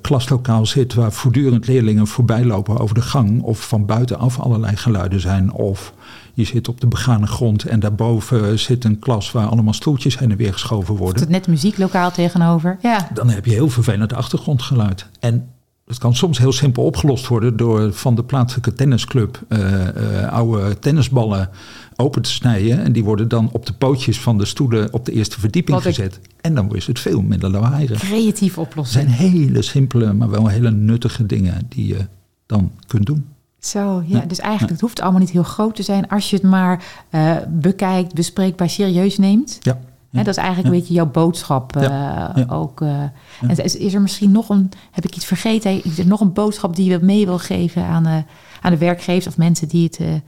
klaslokaal 0.00 0.66
zit 0.66 0.94
waar 0.94 1.12
voortdurend 1.12 1.66
leerlingen 1.66 2.06
voorbij 2.06 2.44
lopen 2.44 2.78
over 2.78 2.94
de 2.94 3.02
gang 3.02 3.42
of 3.42 3.68
van 3.68 3.86
buitenaf 3.86 4.40
allerlei 4.40 4.76
geluiden 4.76 5.20
zijn 5.20 5.52
of 5.52 5.92
je 6.34 6.44
zit 6.44 6.68
op 6.68 6.80
de 6.80 6.86
begane 6.86 7.26
grond 7.26 7.64
en 7.64 7.80
daarboven 7.80 8.58
zit 8.58 8.84
een 8.84 8.98
klas 8.98 9.32
waar 9.32 9.46
allemaal 9.46 9.72
stoeltjes 9.72 10.18
heen 10.18 10.30
en 10.30 10.36
weer 10.36 10.52
geschoven 10.52 10.96
worden. 10.96 11.20
Het 11.20 11.30
net 11.30 11.46
muzieklokaal 11.46 12.10
tegenover. 12.10 12.78
Ja. 12.82 13.08
Dan 13.12 13.28
heb 13.28 13.44
je 13.44 13.52
heel 13.52 13.68
vervelend 13.68 14.12
achtergrondgeluid. 14.12 15.06
En 15.20 15.48
het 15.86 15.98
kan 15.98 16.14
soms 16.14 16.38
heel 16.38 16.52
simpel 16.52 16.84
opgelost 16.84 17.26
worden 17.26 17.56
door 17.56 17.92
van 17.92 18.14
de 18.14 18.24
plaatselijke 18.24 18.72
tennisclub 18.72 19.42
uh, 19.48 19.58
uh, 19.60 20.32
oude 20.32 20.78
tennisballen 20.78 21.50
open 21.96 22.22
te 22.22 22.30
snijden. 22.30 22.78
En 22.84 22.92
die 22.92 23.04
worden 23.04 23.28
dan 23.28 23.48
op 23.52 23.66
de 23.66 23.72
pootjes 23.72 24.20
van 24.20 24.38
de 24.38 24.44
stoelen 24.44 24.92
op 24.92 25.04
de 25.04 25.12
eerste 25.12 25.40
verdieping 25.40 25.76
Wat 25.76 25.86
ik- 25.86 25.94
gezet. 25.94 26.20
En 26.40 26.54
dan 26.54 26.74
is 26.76 26.86
het 26.86 26.98
veel 27.00 27.22
minder 27.22 27.50
lawaaiig. 27.50 27.98
Creatieve 27.98 28.60
Het 28.60 28.68
oplossing. 28.68 29.04
zijn 29.08 29.30
hele 29.30 29.62
simpele, 29.62 30.12
maar 30.12 30.30
wel 30.30 30.46
hele 30.46 30.70
nuttige 30.70 31.26
dingen 31.26 31.66
die 31.68 31.86
je 31.86 32.06
dan 32.46 32.70
kunt 32.86 33.06
doen. 33.06 33.24
Zo, 33.58 34.02
ja. 34.06 34.20
Dus 34.20 34.38
eigenlijk, 34.38 34.72
het 34.72 34.80
hoeft 34.80 35.00
allemaal 35.00 35.20
niet 35.20 35.30
heel 35.30 35.42
groot 35.42 35.74
te 35.76 35.82
zijn 35.82 36.08
als 36.08 36.30
je 36.30 36.36
het 36.36 36.44
maar 36.44 36.84
eh, 37.10 37.36
bekijkt, 37.48 38.14
bespreekbaar, 38.14 38.70
serieus 38.70 39.18
neemt. 39.18 39.58
Ja. 39.60 39.78
Dat 40.22 40.26
is 40.26 40.36
eigenlijk 40.36 40.68
een 40.68 40.80
beetje 40.80 40.94
jouw 40.94 41.10
boodschap 41.10 41.76
eh, 41.76 42.28
ook. 42.46 42.80
eh. 42.80 43.02
En 43.40 43.56
is, 43.56 43.76
is 43.76 43.94
er 43.94 44.00
misschien 44.00 44.30
nog 44.32 44.48
een, 44.48 44.70
heb 44.90 45.04
ik 45.04 45.16
iets 45.16 45.24
vergeten, 45.24 45.84
is 45.84 45.98
er 45.98 46.06
nog 46.06 46.20
een 46.20 46.32
boodschap 46.32 46.76
die 46.76 46.90
je 46.90 46.98
mee 47.02 47.24
wil 47.26 47.38
geven 47.38 47.84
aan, 47.84 48.06
eh, 48.06 48.16
aan 48.60 48.72
de 48.72 48.78
werkgevers 48.78 49.26
of 49.26 49.36
mensen 49.36 49.68
die 49.68 49.84
het, 49.84 49.96
die 49.96 50.22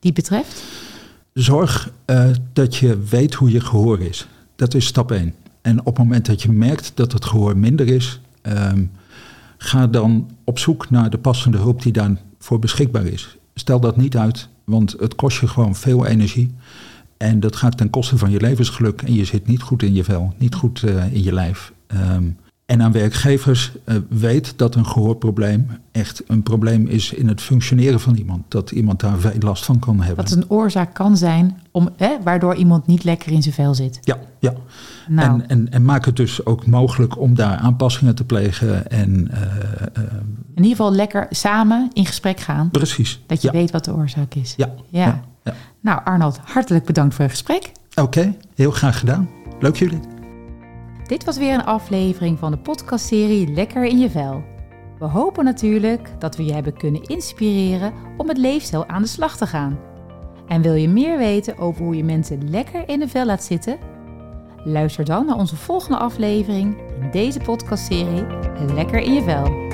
het 0.00 0.14
betreft? 0.14 0.62
Zorg 1.32 1.92
dat 2.52 2.76
je 2.76 2.98
weet 2.98 3.34
hoe 3.34 3.50
je 3.50 3.60
gehoor 3.60 4.00
is. 4.00 4.28
Dat 4.56 4.74
is 4.74 4.86
stap 4.86 5.10
1. 5.10 5.34
En 5.62 5.78
op 5.80 5.86
het 5.86 5.98
moment 5.98 6.26
dat 6.26 6.42
je 6.42 6.52
merkt 6.52 6.92
dat 6.94 7.12
het 7.12 7.24
gehoor 7.24 7.56
minder 7.56 7.86
is, 7.88 8.20
ehm, 8.42 8.84
ga 9.58 9.86
dan 9.86 10.30
op 10.44 10.58
zoek 10.58 10.90
naar 10.90 11.10
de 11.10 11.18
passende 11.18 11.58
hulp 11.58 11.82
die 11.82 11.92
daarvoor 11.92 12.58
beschikbaar 12.58 13.04
is. 13.04 13.36
Stel 13.54 13.80
dat 13.80 13.96
niet 13.96 14.16
uit, 14.16 14.48
want 14.64 14.94
het 14.98 15.14
kost 15.14 15.40
je 15.40 15.48
gewoon 15.48 15.74
veel 15.74 16.06
energie. 16.06 16.54
En 17.22 17.40
dat 17.40 17.56
gaat 17.56 17.76
ten 17.76 17.90
koste 17.90 18.18
van 18.18 18.30
je 18.30 18.40
levensgeluk 18.40 19.02
en 19.02 19.14
je 19.14 19.24
zit 19.24 19.46
niet 19.46 19.62
goed 19.62 19.82
in 19.82 19.94
je 19.94 20.04
vel, 20.04 20.34
niet 20.38 20.54
goed 20.54 20.82
eh, 20.82 21.12
in 21.12 21.22
je 21.22 21.32
lijf. 21.32 21.72
Ehm, 21.86 22.24
en 22.66 22.82
aan 22.82 22.92
werkgevers 22.92 23.72
eh, 23.84 23.96
weet 24.08 24.52
dat 24.56 24.74
een 24.74 24.86
gehoorprobleem 24.86 25.66
echt 25.92 26.22
een 26.26 26.42
probleem 26.42 26.86
is 26.86 27.12
in 27.12 27.28
het 27.28 27.40
functioneren 27.40 28.00
van 28.00 28.14
iemand. 28.14 28.42
Dat 28.48 28.70
iemand 28.70 29.00
daar 29.00 29.18
veel 29.18 29.32
last 29.38 29.64
van 29.64 29.78
kan 29.78 29.98
hebben. 29.98 30.16
Dat 30.24 30.34
het 30.34 30.42
een 30.42 30.50
oorzaak 30.50 30.94
kan 30.94 31.16
zijn 31.16 31.60
om, 31.70 31.88
hè, 31.96 32.16
waardoor 32.24 32.54
iemand 32.54 32.86
niet 32.86 33.04
lekker 33.04 33.32
in 33.32 33.42
zijn 33.42 33.54
vel 33.54 33.74
zit. 33.74 33.98
Ja, 34.02 34.18
ja. 34.38 34.52
Nou. 35.08 35.40
En, 35.40 35.48
en, 35.48 35.72
en 35.72 35.84
maak 35.84 36.04
het 36.04 36.16
dus 36.16 36.46
ook 36.46 36.66
mogelijk 36.66 37.18
om 37.18 37.34
daar 37.34 37.56
aanpassingen 37.56 38.14
te 38.14 38.24
plegen. 38.24 38.90
En, 38.90 39.30
eh, 39.30 40.02
In 40.54 40.62
ieder 40.66 40.70
geval 40.70 40.92
lekker 40.94 41.26
samen 41.30 41.90
in 41.92 42.06
gesprek 42.06 42.40
gaan. 42.40 42.70
precies. 42.70 43.20
Dat 43.26 43.42
je 43.42 43.48
ja. 43.52 43.52
weet 43.52 43.70
wat 43.70 43.84
de 43.84 43.94
oorzaak 43.94 44.34
is. 44.34 44.54
Ja. 44.56 44.70
Ja. 44.88 45.04
ja, 45.04 45.20
ja. 45.42 45.54
Nou, 45.80 46.00
Arnold, 46.04 46.38
hartelijk 46.44 46.84
bedankt 46.84 47.14
voor 47.14 47.24
het 47.24 47.32
gesprek. 47.32 47.72
Oké, 47.94 48.36
heel 48.54 48.70
graag 48.70 48.98
gedaan. 48.98 49.30
Leuk 49.58 49.76
jullie. 49.76 50.00
Dit 51.06 51.24
was 51.24 51.38
weer 51.38 51.54
een 51.54 51.64
aflevering 51.64 52.38
van 52.38 52.50
de 52.50 52.58
podcastserie 52.58 53.52
Lekker 53.52 53.84
in 53.84 53.98
je 53.98 54.10
vel. 54.10 54.44
We 54.98 55.04
hopen 55.04 55.44
natuurlijk 55.44 56.10
dat 56.18 56.36
we 56.36 56.44
je 56.44 56.52
hebben 56.52 56.76
kunnen 56.76 57.02
inspireren 57.02 57.92
om 58.16 58.26
met 58.26 58.38
leefstijl 58.38 58.88
aan 58.88 59.02
de 59.02 59.08
slag 59.08 59.36
te 59.36 59.46
gaan. 59.46 59.78
En 60.48 60.62
wil 60.62 60.74
je 60.74 60.88
meer 60.88 61.18
weten 61.18 61.58
over 61.58 61.84
hoe 61.84 61.96
je 61.96 62.04
mensen 62.04 62.50
lekker 62.50 62.88
in 62.88 62.98
de 62.98 63.08
vel 63.08 63.24
laat 63.24 63.44
zitten? 63.44 63.78
Luister 64.64 65.04
dan 65.04 65.26
naar 65.26 65.36
onze 65.36 65.56
volgende 65.56 65.98
aflevering 65.98 66.78
in 67.00 67.10
deze 67.10 67.38
podcastserie 67.38 68.26
Lekker 68.74 69.00
in 69.00 69.12
je 69.12 69.22
vel. 69.22 69.69